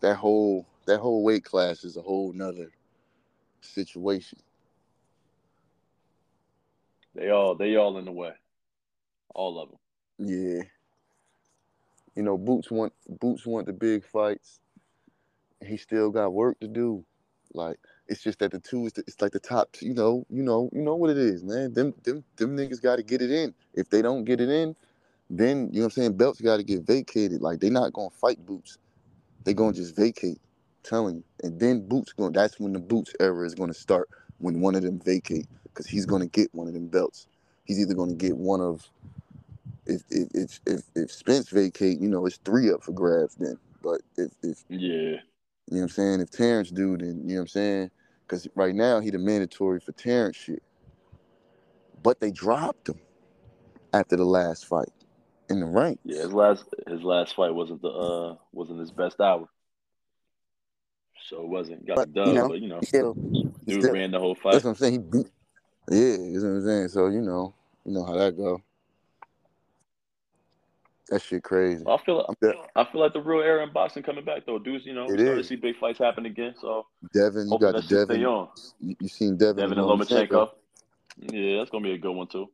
[0.01, 2.71] That whole that whole weight class is a whole nother
[3.61, 4.39] situation.
[7.15, 8.33] They all they all in the way,
[9.35, 9.79] all of them.
[10.19, 10.63] Yeah.
[12.15, 14.61] You know, Boots want Boots want the big fights.
[15.65, 17.05] He still got work to do.
[17.55, 17.79] Like
[18.09, 19.77] it's just that the two is the, it's like the top.
[19.81, 21.73] You know, you know, you know what it is, man.
[21.73, 23.55] Them them them niggas got to get it in.
[23.75, 24.77] If they don't get it in,
[25.31, 26.17] then you know what I'm saying.
[26.17, 27.43] Belts got to get vacated.
[27.43, 28.79] Like they not gonna fight Boots.
[29.45, 30.41] They gonna just vacate.
[30.83, 31.25] telling you.
[31.43, 32.33] And then Boots going.
[32.33, 34.09] That's when the Boots era is gonna start.
[34.39, 37.27] When one of them vacate, because he's gonna get one of them belts.
[37.65, 38.89] He's either gonna get one of.
[39.87, 43.59] If if if if, if Spence vacate, you know, it's three up for grabs then.
[43.83, 45.19] But if if yeah
[45.71, 46.21] you know what I'm saying?
[46.21, 47.91] If Terrence do, then you know what I'm saying?
[48.27, 50.63] Because right now he the mandatory for Terrence shit.
[52.03, 53.01] But they dropped him
[53.93, 54.93] after the last fight
[55.49, 56.03] in the ranks.
[56.05, 59.49] Yeah, his last his last fight wasn't the uh wasn't his best hour.
[61.29, 63.93] So it wasn't got but, the dub, you know, but you know, still, dude still,
[63.93, 64.53] ran the whole fight.
[64.53, 64.93] That's what I'm saying.
[64.93, 65.31] He beat.
[65.91, 66.89] Yeah, you know what I'm saying.
[66.89, 67.55] So you know,
[67.87, 68.61] you know how that go.
[71.11, 71.85] That shit crazy.
[71.87, 74.59] I feel like, I feel like the real era in boxing coming back though.
[74.59, 75.49] Dudes, you know, it starting is.
[75.49, 76.55] to see big fights happen again.
[76.59, 78.21] So Devin, you got the Devin.
[78.21, 78.49] You,
[78.81, 80.51] you seen Devin, Devin and Lomachenko.
[81.19, 82.47] Yeah, that's gonna be a good one too.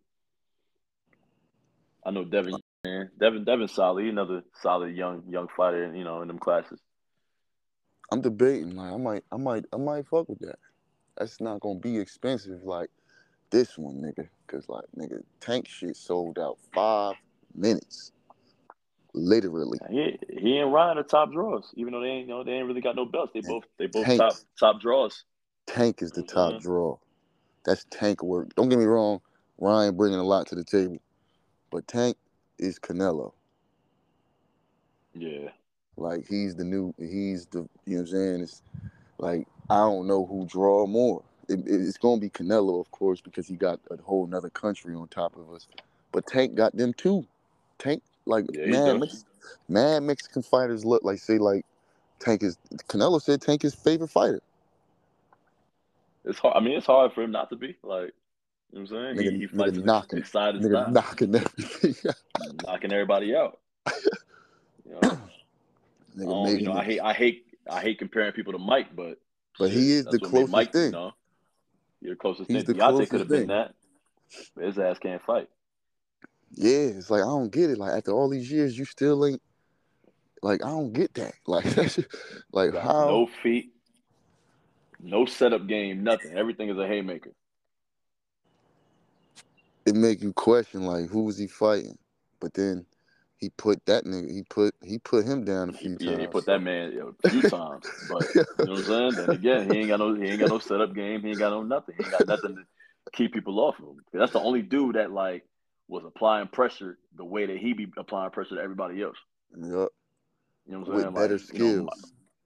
[2.05, 3.11] I know Devin, man.
[3.21, 4.03] Devin, Devin, solid.
[4.03, 5.95] He's another solid young young fighter.
[5.95, 6.81] You know, in them classes.
[8.11, 8.75] I'm debating.
[8.75, 10.59] Like, I might, I might, I might fuck with that.
[11.17, 12.91] That's not gonna be expensive like
[13.51, 14.29] this one, nigga.
[14.49, 17.15] Cause like, nigga, tank shit sold out five
[17.55, 18.11] minutes.
[19.13, 19.79] Literally.
[19.91, 22.67] He he and Ryan are top draws, even though they ain't you know they ain't
[22.67, 23.33] really got no belts.
[23.35, 25.25] They both they both Tank, top top draws.
[25.67, 26.63] Tank is the top mm-hmm.
[26.63, 26.97] draw.
[27.65, 28.55] That's Tank work.
[28.55, 29.21] Don't get me wrong,
[29.59, 30.99] Ryan bringing a lot to the table,
[31.71, 32.17] but Tank
[32.59, 33.33] is Canelo.
[35.15, 35.49] Yeah.
[35.97, 38.41] Like he's the new he's the you know what I'm saying?
[38.43, 38.63] It's
[39.19, 41.23] like I don't know who draw more.
[41.49, 45.09] It, it's gonna be Canelo, of course, because he got a whole nother country on
[45.09, 45.67] top of us.
[46.13, 47.27] But Tank got them too.
[47.79, 49.25] Tank like yeah, man, Mex-
[49.69, 51.67] man, Mexican fighters look like say like
[52.21, 52.57] Tank is
[52.89, 54.41] Canelo said Tank is favorite fighter.
[56.25, 56.57] It's hard.
[56.57, 58.13] I mean, it's hard for him not to be like.
[58.73, 59.27] You know what I'm saying?
[59.27, 62.13] Nigga, he, he fights knocking, excited nigga knocking everything,
[62.65, 63.59] knocking everybody out.
[64.89, 65.19] You know,
[66.19, 69.19] nigga, you know I hate, I hate, I hate comparing people to Mike, but
[69.57, 70.87] but he is the closest Mike, thing.
[70.87, 71.13] You know,
[72.01, 72.75] you're closest He's thing.
[72.75, 73.75] Deontay could have been that,
[74.57, 75.49] but his ass can't fight.
[76.53, 77.79] Yeah, it's like I don't get it.
[77.79, 79.43] Like after all these years, you still ain't
[80.43, 81.35] like I don't get that.
[81.47, 81.99] Like that's
[82.53, 83.73] like how no feet,
[85.01, 86.37] no setup game, nothing.
[86.37, 87.33] Everything is a haymaker.
[89.87, 91.99] It make you question like who was he fighting?
[92.41, 92.87] But then
[93.37, 96.11] he put that nigga he put he put him down a few yeah, times.
[96.11, 96.93] Yeah, he put that man
[97.25, 97.85] a few times.
[98.09, 98.29] But
[98.59, 99.15] you know what I'm saying?
[99.17, 101.51] Then again, he ain't got no he ain't got no setup game, he ain't got
[101.51, 101.95] no nothing.
[101.97, 102.63] He ain't got nothing to
[103.13, 104.05] keep people off of him.
[104.13, 105.45] That's the only dude that like
[105.91, 109.17] was applying pressure the way that he be applying pressure to everybody else.
[109.57, 109.69] Yep.
[109.69, 109.79] You
[110.69, 110.95] know what I'm saying?
[110.95, 111.15] with saying?
[111.15, 111.63] Better like, skills.
[111.65, 111.91] You know,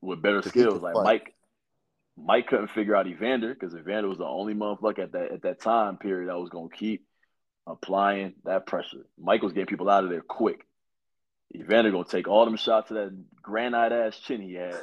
[0.00, 0.82] with better skills.
[0.82, 1.04] Like fight.
[1.04, 1.34] Mike
[2.16, 5.60] Mike couldn't figure out Evander because Evander was the only motherfucker at that at that
[5.60, 7.06] time period that was gonna keep
[7.66, 9.06] applying that pressure.
[9.18, 10.66] Mike was getting people out of there quick.
[11.54, 14.80] Evander gonna take all them shots to that granite ass chin he had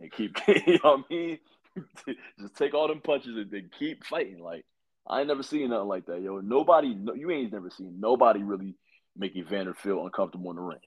[0.00, 1.38] and keep you know what I mean?
[2.40, 4.40] Just take all them punches and then keep fighting.
[4.40, 4.64] Like
[5.08, 6.40] I ain't never seen nothing like that, yo.
[6.40, 8.74] Nobody, no, you ain't never seen nobody really
[9.16, 10.78] make Evander feel uncomfortable in the ring.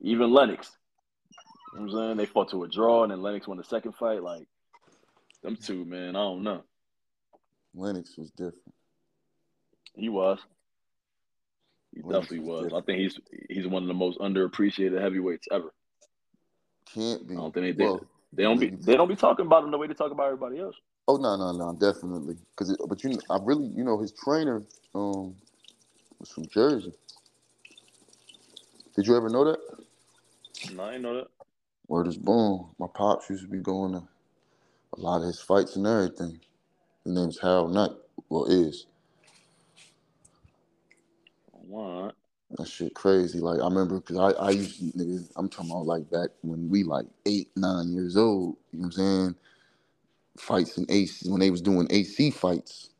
[0.00, 0.70] Even Lennox.
[1.74, 2.16] You know what I'm saying?
[2.16, 4.22] They fought to a draw and then Lennox won the second fight.
[4.22, 4.46] Like,
[5.42, 6.64] them two, man, I don't know.
[7.74, 8.74] Lennox was different.
[9.94, 10.38] He was.
[11.94, 12.72] He Lennox definitely was.
[12.72, 12.82] was.
[12.82, 15.72] I think he's he's one of the most underappreciated heavyweights ever.
[16.94, 17.34] Can't be.
[17.34, 18.00] I don't think they well,
[18.32, 20.58] They don't be they don't be talking about him the way they talk about everybody
[20.58, 20.76] else.
[21.08, 22.36] Oh no, no, no, definitely.
[22.54, 24.62] Cause, it, but you, know, I really, you know, his trainer
[24.94, 25.34] um
[26.20, 26.92] was from Jersey.
[28.94, 29.58] Did you ever know that?
[30.74, 31.28] No, I didn't know that.
[31.86, 32.66] Word is born.
[32.78, 34.02] My pops used to be going to
[34.96, 36.40] a lot of his fights and everything.
[37.04, 37.92] His name's Harold Knight.
[38.28, 38.86] Well, is.
[41.52, 42.14] What?
[42.50, 43.38] That shit crazy.
[43.40, 46.68] Like I remember, cause I I used to, nigga, I'm talking about like back when
[46.68, 48.56] we like eight nine years old.
[48.72, 49.34] You know what I'm saying?
[50.38, 52.90] Fights in AC when they was doing AC fights.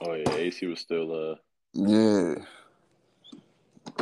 [0.00, 1.36] Oh yeah, AC was still uh
[1.74, 2.34] yeah.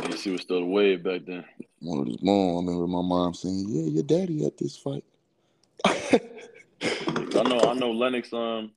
[0.03, 1.45] AC was still the wave back then.
[1.79, 5.03] One of his mom, I remember my mom saying, "Yeah, your daddy at this fight."
[5.85, 7.91] I know, I know.
[7.91, 8.71] Lennox, um,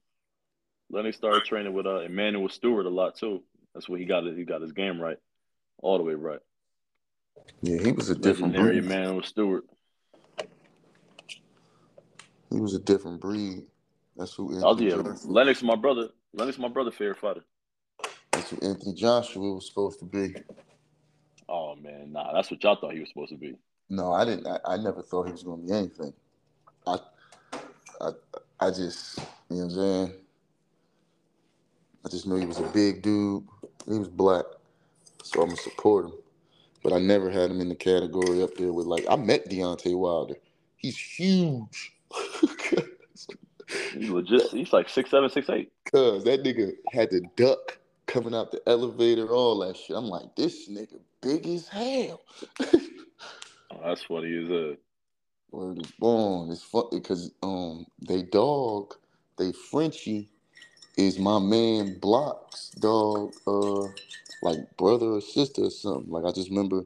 [0.91, 3.43] Lennox started training with uh Emanuel Steward a lot too.
[3.75, 4.27] That's what he got.
[4.27, 4.37] it.
[4.37, 5.19] He got his game right,
[5.83, 6.41] all the way right.
[7.63, 8.93] Yeah, he was a different Legendary breed.
[8.93, 9.65] Emanuel Steward.
[12.51, 13.65] He was a different breed.
[14.17, 15.17] That's who Oh Anthony yeah, Joshua.
[15.25, 16.09] Lennox, my brother.
[16.33, 17.45] Lennox, my brother, fair fighter.
[18.33, 20.35] That's who Anthony Joshua was supposed to be.
[21.49, 23.57] Oh man, nah, that's what y'all thought he was supposed to be.
[23.91, 24.47] No, I didn't.
[24.47, 26.13] I, I never thought he was going to be anything.
[26.87, 26.99] I,
[28.01, 28.11] I,
[28.61, 29.19] I just,
[29.51, 30.13] you know what I'm saying.
[32.05, 33.45] I just knew he was a big dude.
[33.87, 34.45] He was black,
[35.23, 36.13] so I'm gonna support him.
[36.83, 39.97] But I never had him in the category up there with like I met Deontay
[39.97, 40.37] Wilder.
[40.77, 41.93] He's huge.
[43.93, 44.51] He's legit.
[44.53, 45.73] He's like six seven, six eight.
[45.93, 49.97] Cause that nigga had to duck coming out the elevator, all that shit.
[49.97, 52.23] I'm like, this nigga big as hell.
[53.73, 54.77] Oh, that's funny as a.
[55.53, 56.51] Word is born.
[56.51, 58.95] It's fun because um they dog,
[59.39, 60.31] they Frenchie
[60.97, 63.89] is my man Block's dog, uh
[64.43, 66.13] like brother or sister or something.
[66.13, 66.85] Like I just remember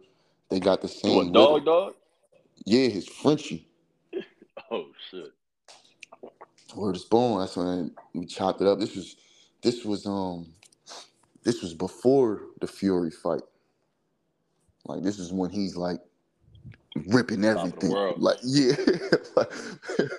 [0.50, 1.64] they got the same What dog?
[1.64, 1.94] Dog?
[2.64, 3.68] Yeah, his Frenchie.
[4.72, 5.32] Oh shit.
[6.74, 7.40] Word is born.
[7.40, 8.78] That's when we chopped it up.
[8.78, 9.16] This was
[9.62, 10.46] this was um
[11.44, 13.42] this was before the Fury fight.
[14.84, 16.00] Like this is when he's like
[17.08, 18.14] ripping Top of the everything.
[18.18, 18.74] Like yeah,
[19.36, 19.52] like,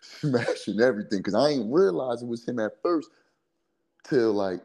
[0.00, 1.22] smashing everything.
[1.22, 3.10] Cause I ain't realize it was him at first
[4.04, 4.60] till like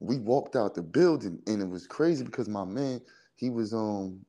[0.00, 3.00] we walked out the building and it was crazy because my man
[3.36, 4.24] he was um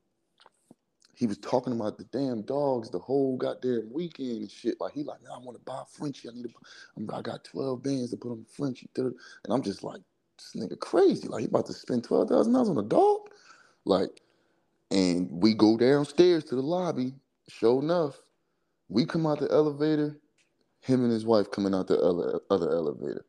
[1.19, 4.79] he was talking about the damn dogs the whole goddamn weekend and shit.
[4.79, 6.29] Like he like, man, I want to buy Frenchie.
[6.29, 6.47] I need to.
[6.47, 9.13] Buy, I'm, got twelve bands to put on Frenchie, and
[9.49, 9.99] I'm just like,
[10.37, 11.27] this nigga crazy.
[11.27, 13.19] Like he about to spend twelve thousand dollars on a dog.
[13.83, 14.21] Like,
[14.91, 17.13] and we go downstairs to the lobby.
[17.49, 18.21] Sure enough,
[18.87, 20.15] we come out the elevator.
[20.79, 23.25] Him and his wife coming out the ele- other elevator,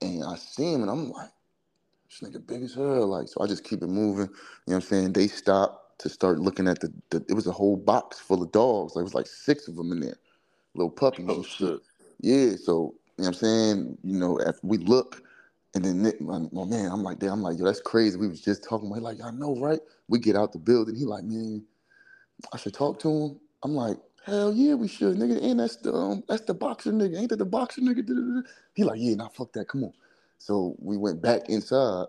[0.00, 1.30] and I see him, and I'm like,
[2.08, 3.08] this nigga big as hell.
[3.08, 4.26] Like, so I just keep it moving.
[4.26, 5.12] You know what I'm saying?
[5.12, 8.52] They stop to start looking at the, the it was a whole box full of
[8.52, 8.94] dogs.
[8.94, 10.16] Like it was like six of them in there.
[10.74, 11.80] Little puppies Oh and shit.
[12.20, 13.98] Yeah, so you know what I'm saying?
[14.04, 15.22] You know, after we look
[15.74, 18.16] and then Nick, my, my man, I'm like, damn, I'm like, yo, that's crazy.
[18.16, 19.80] We was just talking about like, I know, right?
[20.08, 20.94] We get out the building.
[20.94, 21.64] He like, man,
[22.52, 23.40] I should talk to him.
[23.62, 25.42] I'm like, hell yeah, we should, nigga.
[25.42, 27.18] And that's the um, that's the boxer nigga.
[27.18, 28.42] Ain't that the boxer nigga?
[28.74, 29.68] He like, yeah, nah, fuck that.
[29.68, 29.92] Come on.
[30.38, 32.06] So we went back inside,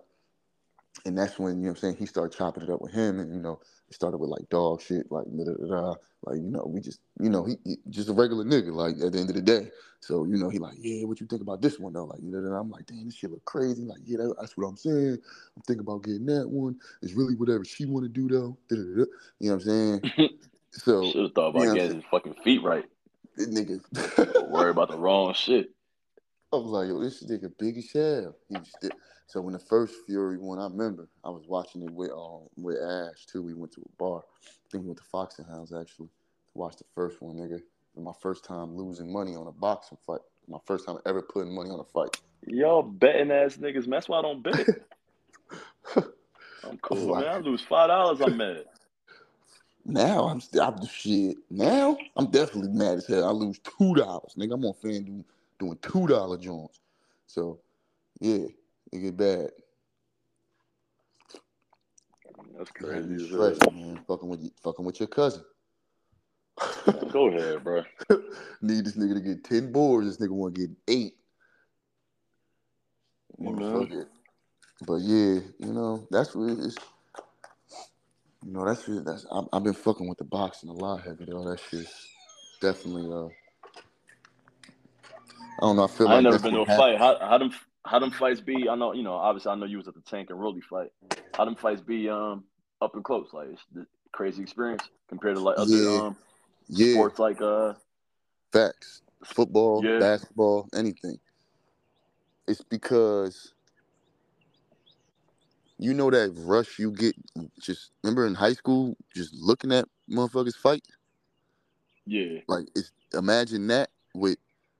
[1.05, 3.19] and that's when you know what I'm saying he started chopping it up with him,
[3.19, 3.59] and you know
[3.89, 6.99] it started with like dog shit, like da, da, da, like you know we just
[7.19, 9.69] you know he, he just a regular nigga, like at the end of the day.
[9.99, 12.05] So you know he like, yeah, what you think about this one though?
[12.05, 12.55] Like you know, da.
[12.55, 13.83] I'm like, damn, this shit look crazy.
[13.83, 15.17] Like yeah, that, that's what I'm saying.
[15.55, 16.79] I'm thinking about getting that one.
[17.01, 18.57] It's really whatever she want to do though.
[18.69, 19.05] Da, da, da, da.
[19.39, 20.29] You know what I'm saying?
[20.73, 21.73] So Should have thought about Yeah.
[21.73, 22.85] getting his fucking feet right.
[23.35, 24.49] this nigga.
[24.49, 25.71] Worry about the wrong shit.
[26.53, 28.35] I was like, yo, this nigga big as hell.
[28.49, 28.91] He was still.
[29.27, 32.77] So when the first Fury one, I remember I was watching it with um with
[32.77, 33.43] Ash too.
[33.43, 34.19] We went to a bar.
[34.19, 36.11] I think we went to Fox and Hounds actually to
[36.53, 37.59] watch the first one, nigga.
[37.97, 40.21] My first time losing money on a boxing fight.
[40.47, 42.15] My first time ever putting money on a fight.
[42.45, 43.91] Y'all betting ass niggas, man.
[43.91, 44.65] That's why I don't bet.
[46.63, 47.33] I'm cool, Like- man.
[47.35, 48.63] I lose five dollars, I'm mad.
[49.85, 51.37] Now I'm still I'm the shit.
[51.49, 53.25] Now I'm definitely mad as hell.
[53.27, 54.53] I lose two dollars, nigga.
[54.53, 55.23] I'm on FanDuel
[55.59, 56.79] doing two dollar joints.
[57.27, 57.59] So
[58.19, 58.45] yeah,
[58.91, 59.49] it get bad.
[62.57, 63.29] That's crazy
[63.71, 63.99] man.
[64.07, 65.43] Fucking with you, fucking with your cousin.
[67.11, 67.83] Go ahead, bro.
[68.61, 70.07] Need this nigga to get ten boards.
[70.07, 71.13] This nigga want to get eight.
[73.39, 73.87] You know?
[74.85, 76.75] But yeah, you know that's what it is.
[78.45, 79.25] You know that's what that's.
[79.53, 81.49] I've been fucking with the boxing a lot heavy though.
[81.49, 82.07] That shit's
[82.61, 83.11] definitely.
[83.11, 83.29] Uh,
[85.59, 85.83] I don't know.
[85.83, 86.97] I feel like I like never been to a what fight.
[86.97, 87.51] How how them
[87.85, 88.69] how them fights be?
[88.69, 89.13] I know you know.
[89.13, 90.91] Obviously, I know you was at the Tank and Rolly fight.
[91.33, 92.43] How them fights be um
[92.81, 93.29] up and close?
[93.33, 96.07] Like it's the crazy experience compared to like other Yeah.
[96.07, 96.15] um
[96.69, 97.73] Yeah, sports like uh
[98.51, 99.01] facts.
[99.25, 99.99] Football, Yeah.
[99.99, 101.17] basketball, anything.
[102.47, 103.53] It's because
[105.79, 107.15] you know that rush you get.
[107.59, 110.83] Just remember in high school, just looking at motherfuckers fight.
[112.05, 114.37] yeah Like it's imagine that with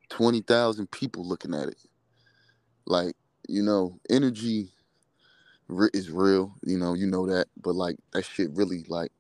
[0.10, 1.78] twenty thousand people looking at it.
[2.86, 3.16] Like
[3.48, 4.70] you know, energy
[5.94, 6.56] is real.
[6.64, 9.12] You know, you know that, but like that shit really like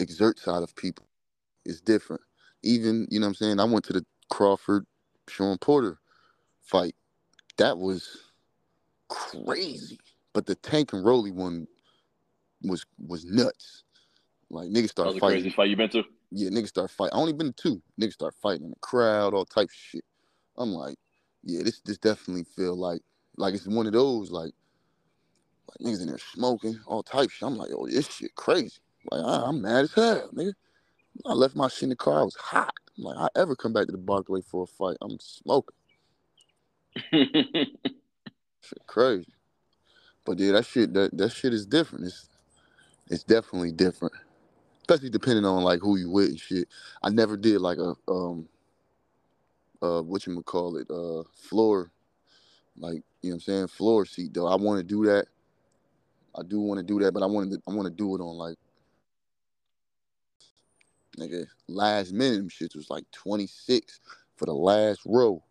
[0.00, 1.06] exerts out of people.
[1.64, 2.22] It's different.
[2.62, 3.60] Even you know what I'm saying.
[3.60, 4.86] I went to the Crawford
[5.28, 5.98] Shawn Porter
[6.62, 6.94] fight.
[7.58, 8.18] That was
[9.08, 9.98] crazy.
[10.32, 11.66] But the Tank and Rolly one
[12.62, 13.84] was was nuts.
[14.50, 15.42] Like niggas that was started a fighting.
[15.42, 16.04] crazy fight you been to.
[16.30, 17.14] yeah, niggas start fighting.
[17.14, 17.82] I only been to two.
[18.00, 20.04] Niggas start fighting in the crowd, all type of shit.
[20.56, 20.96] I'm like,
[21.44, 23.02] yeah, this this definitely feel like
[23.36, 24.52] like it's one of those like
[25.68, 27.46] like niggas in there smoking, all type shit.
[27.46, 28.78] I'm like, oh, this shit crazy.
[29.10, 30.52] Like I, am mad as hell, nigga.
[31.26, 32.20] I left my shit in the car.
[32.20, 32.74] I was hot.
[32.96, 34.96] I'm like, I ever come back to the Barclay for a fight?
[35.00, 35.76] I'm smoking.
[37.12, 37.76] shit
[38.86, 39.32] crazy.
[40.24, 42.06] But yeah, that shit that that shit is different.
[42.06, 42.28] It's
[43.08, 44.14] it's definitely different.
[44.80, 46.68] Especially depending on like who you with and shit.
[47.02, 48.48] I never did like a um
[49.82, 51.90] uh what you would call it, uh floor
[52.76, 54.46] like, you know what I'm saying, floor seat though.
[54.46, 55.26] I want to do that.
[56.38, 58.20] I do want to do that, but I want to I want to do it
[58.20, 58.56] on like
[61.18, 64.00] nigga last minute them shits was like 26
[64.36, 65.42] for the last row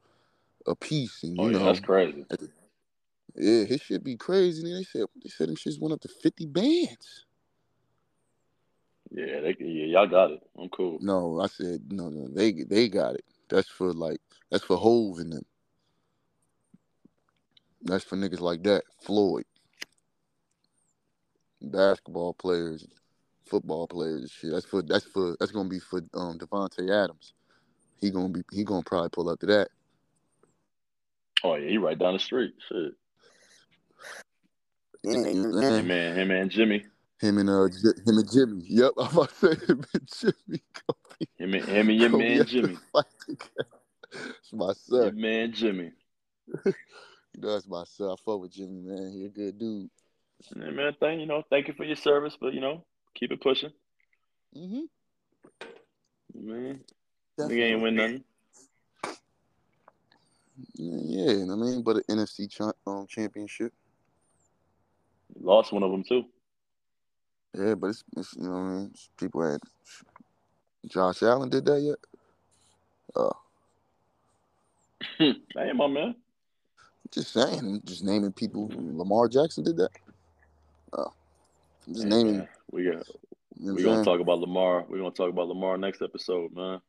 [0.65, 2.25] a piece and you oh, yeah, know that's crazy.
[3.36, 4.63] Yeah, his shit be crazy.
[4.63, 7.25] And they said they said them shits went up to 50 bands.
[9.11, 10.41] Yeah, they, yeah, y'all got it.
[10.59, 10.97] I'm cool.
[11.01, 13.25] No, I said no, no, they they got it.
[13.51, 15.45] That's for like that's for Hove and them.
[17.83, 18.83] That's for niggas like that.
[19.01, 19.43] Floyd.
[21.61, 22.87] Basketball players,
[23.45, 24.51] football players, shit.
[24.51, 27.33] That's for that's for that's gonna be for um Davante Adams.
[27.99, 29.67] He gonna be he gonna probably pull up to that.
[31.43, 32.53] Oh yeah, he right down the street.
[32.69, 32.93] Shit.
[35.03, 36.85] Yeah, Him and him and Jimmy.
[37.22, 38.63] Him and uh J- him and Jimmy.
[38.67, 40.63] Yep, I'm about to say him and Jimmy.
[41.38, 42.78] Him and him and your man Jimmy.
[44.13, 45.03] It's my son.
[45.03, 45.91] Your man Jimmy.
[47.38, 48.09] That's my son.
[48.09, 49.13] I fuck with Jimmy, man.
[49.13, 49.89] He a good dude.
[50.53, 53.39] Yeah, man, thank you know, thank you for your service, but you know, keep it
[53.39, 53.72] pushing.
[54.57, 54.82] Mm-hmm.
[56.45, 56.82] Man,
[57.47, 58.24] we ain't win nothing.
[60.74, 63.72] Yeah, I mean, but an NFC cha- um, championship.
[65.39, 66.26] Lost one of them too.
[67.53, 68.93] Yeah, but it's, it's you know what I mean.
[69.17, 69.59] People had
[70.87, 71.97] Josh Allen did that yet?
[73.15, 73.31] Oh,
[75.17, 76.15] hey, my man.
[77.11, 77.81] just saying.
[77.83, 78.69] Just naming people.
[78.73, 79.89] Lamar Jackson did that.
[80.93, 81.11] Oh,
[81.87, 82.37] I'm just naming.
[82.39, 83.07] man, we got.
[83.59, 84.05] You know We're gonna saying?
[84.05, 84.85] talk about Lamar.
[84.87, 86.81] We're gonna talk about Lamar next episode, man.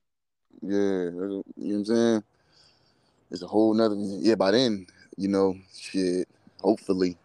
[0.61, 2.23] Yeah, you know what I'm saying?
[3.31, 4.87] It's a whole nother yeah, by then,
[5.17, 6.29] you know, shit,
[6.61, 7.17] hopefully.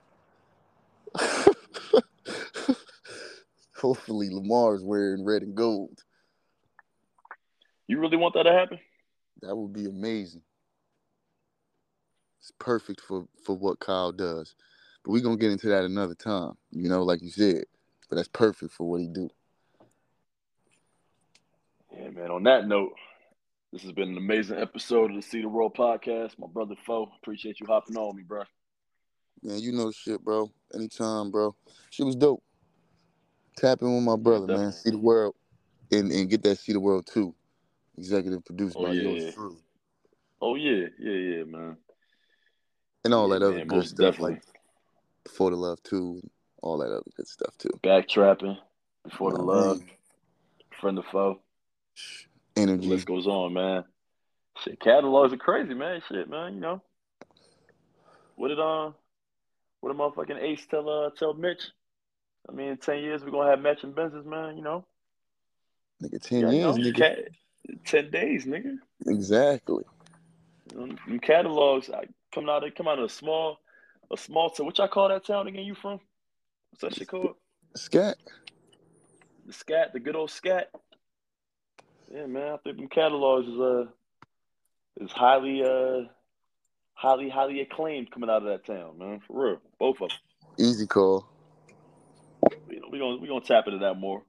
[3.77, 6.03] Hopefully Lamar is wearing red and gold.
[7.87, 8.79] You really want that to happen?
[9.41, 10.41] That would be amazing.
[12.39, 14.55] It's perfect for for what Kyle does.
[15.03, 17.65] But we're gonna get into that another time, you know, like you said.
[18.09, 19.29] But that's perfect for what he do.
[21.93, 22.31] Yeah, man.
[22.31, 22.93] On that note,
[23.71, 26.39] this has been an amazing episode of the See the World podcast.
[26.39, 28.43] My brother Foe, appreciate you hopping on me, bro.
[29.43, 30.51] Man, you know shit, bro.
[30.73, 31.55] Anytime, bro.
[31.89, 32.43] She was dope.
[33.57, 34.71] Tap in with my brother, man.
[34.71, 35.35] See the world.
[35.91, 37.33] And and get that See the World too.
[37.97, 39.03] Executive produced Oh, by yeah.
[39.03, 39.57] yours truly.
[40.41, 41.77] Oh yeah, yeah, yeah, man.
[43.03, 44.33] And all Yeah, that other man, good stuff, definitely.
[44.33, 44.43] like
[45.23, 46.31] Before the Love too, and
[46.61, 47.69] all that other good stuff too.
[47.83, 48.57] Backtrapping
[49.03, 49.89] before the You know what love, mean?
[50.79, 51.39] friend of foe.
[52.55, 52.87] The Energy.
[52.87, 53.85] list goes on, man.
[54.63, 56.01] Shit, catalogs are crazy, man.
[56.07, 56.55] Shit, man.
[56.55, 56.81] You know,
[58.35, 58.91] what did uh,
[59.79, 61.61] what did motherfucking Ace tell uh tell Mitch?
[62.49, 64.57] I mean, in ten years we're gonna have matching Benzes, man.
[64.57, 64.85] You know,
[66.01, 67.27] Nigga, ten yeah, years, nigga.
[67.85, 68.77] ten days, nigga.
[69.05, 69.83] Exactly.
[70.73, 72.61] You them catalogs I, come out.
[72.61, 73.59] They come out of a small,
[74.11, 74.65] a small town.
[74.65, 75.65] What y'all call that town again?
[75.65, 75.99] You from?
[76.71, 77.35] What's that shit called?
[77.75, 78.17] Scat.
[79.45, 80.69] The scat, the good old scat.
[82.13, 82.53] Yeah, man.
[82.53, 83.85] I think them catalogs is uh
[85.01, 86.07] is highly uh
[86.93, 89.21] highly highly acclaimed coming out of that town, man.
[89.25, 90.17] For real, both of them.
[90.59, 91.27] Easy call.
[92.97, 94.23] You know, we gonna we gonna tap into that more.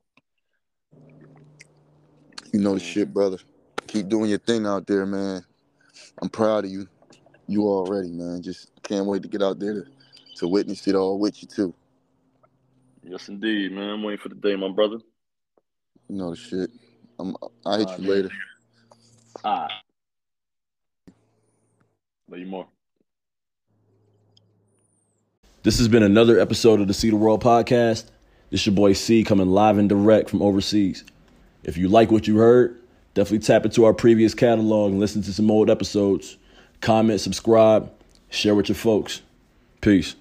[2.52, 3.38] You know the shit, brother.
[3.86, 5.42] Keep doing your thing out there, man.
[6.20, 6.86] I'm proud of you.
[7.46, 8.42] You already, man.
[8.42, 9.84] Just can't wait to get out there to,
[10.36, 11.74] to witness it all with you too.
[13.02, 13.88] Yes, indeed, man.
[13.88, 14.98] I'm waiting for the day, my brother.
[16.10, 16.70] You know the shit.
[17.18, 18.16] I'm, I'll hit Alright, you man.
[18.16, 18.30] later.
[19.44, 19.68] Ah,
[22.28, 22.66] love you more.
[25.62, 28.10] This has been another episode of the See the World podcast.
[28.50, 31.04] This your boy C coming live and direct from overseas.
[31.64, 32.80] If you like what you heard,
[33.14, 36.38] definitely tap into our previous catalog and listen to some old episodes.
[36.80, 37.92] Comment, subscribe,
[38.30, 39.22] share with your folks.
[39.80, 40.14] Peace.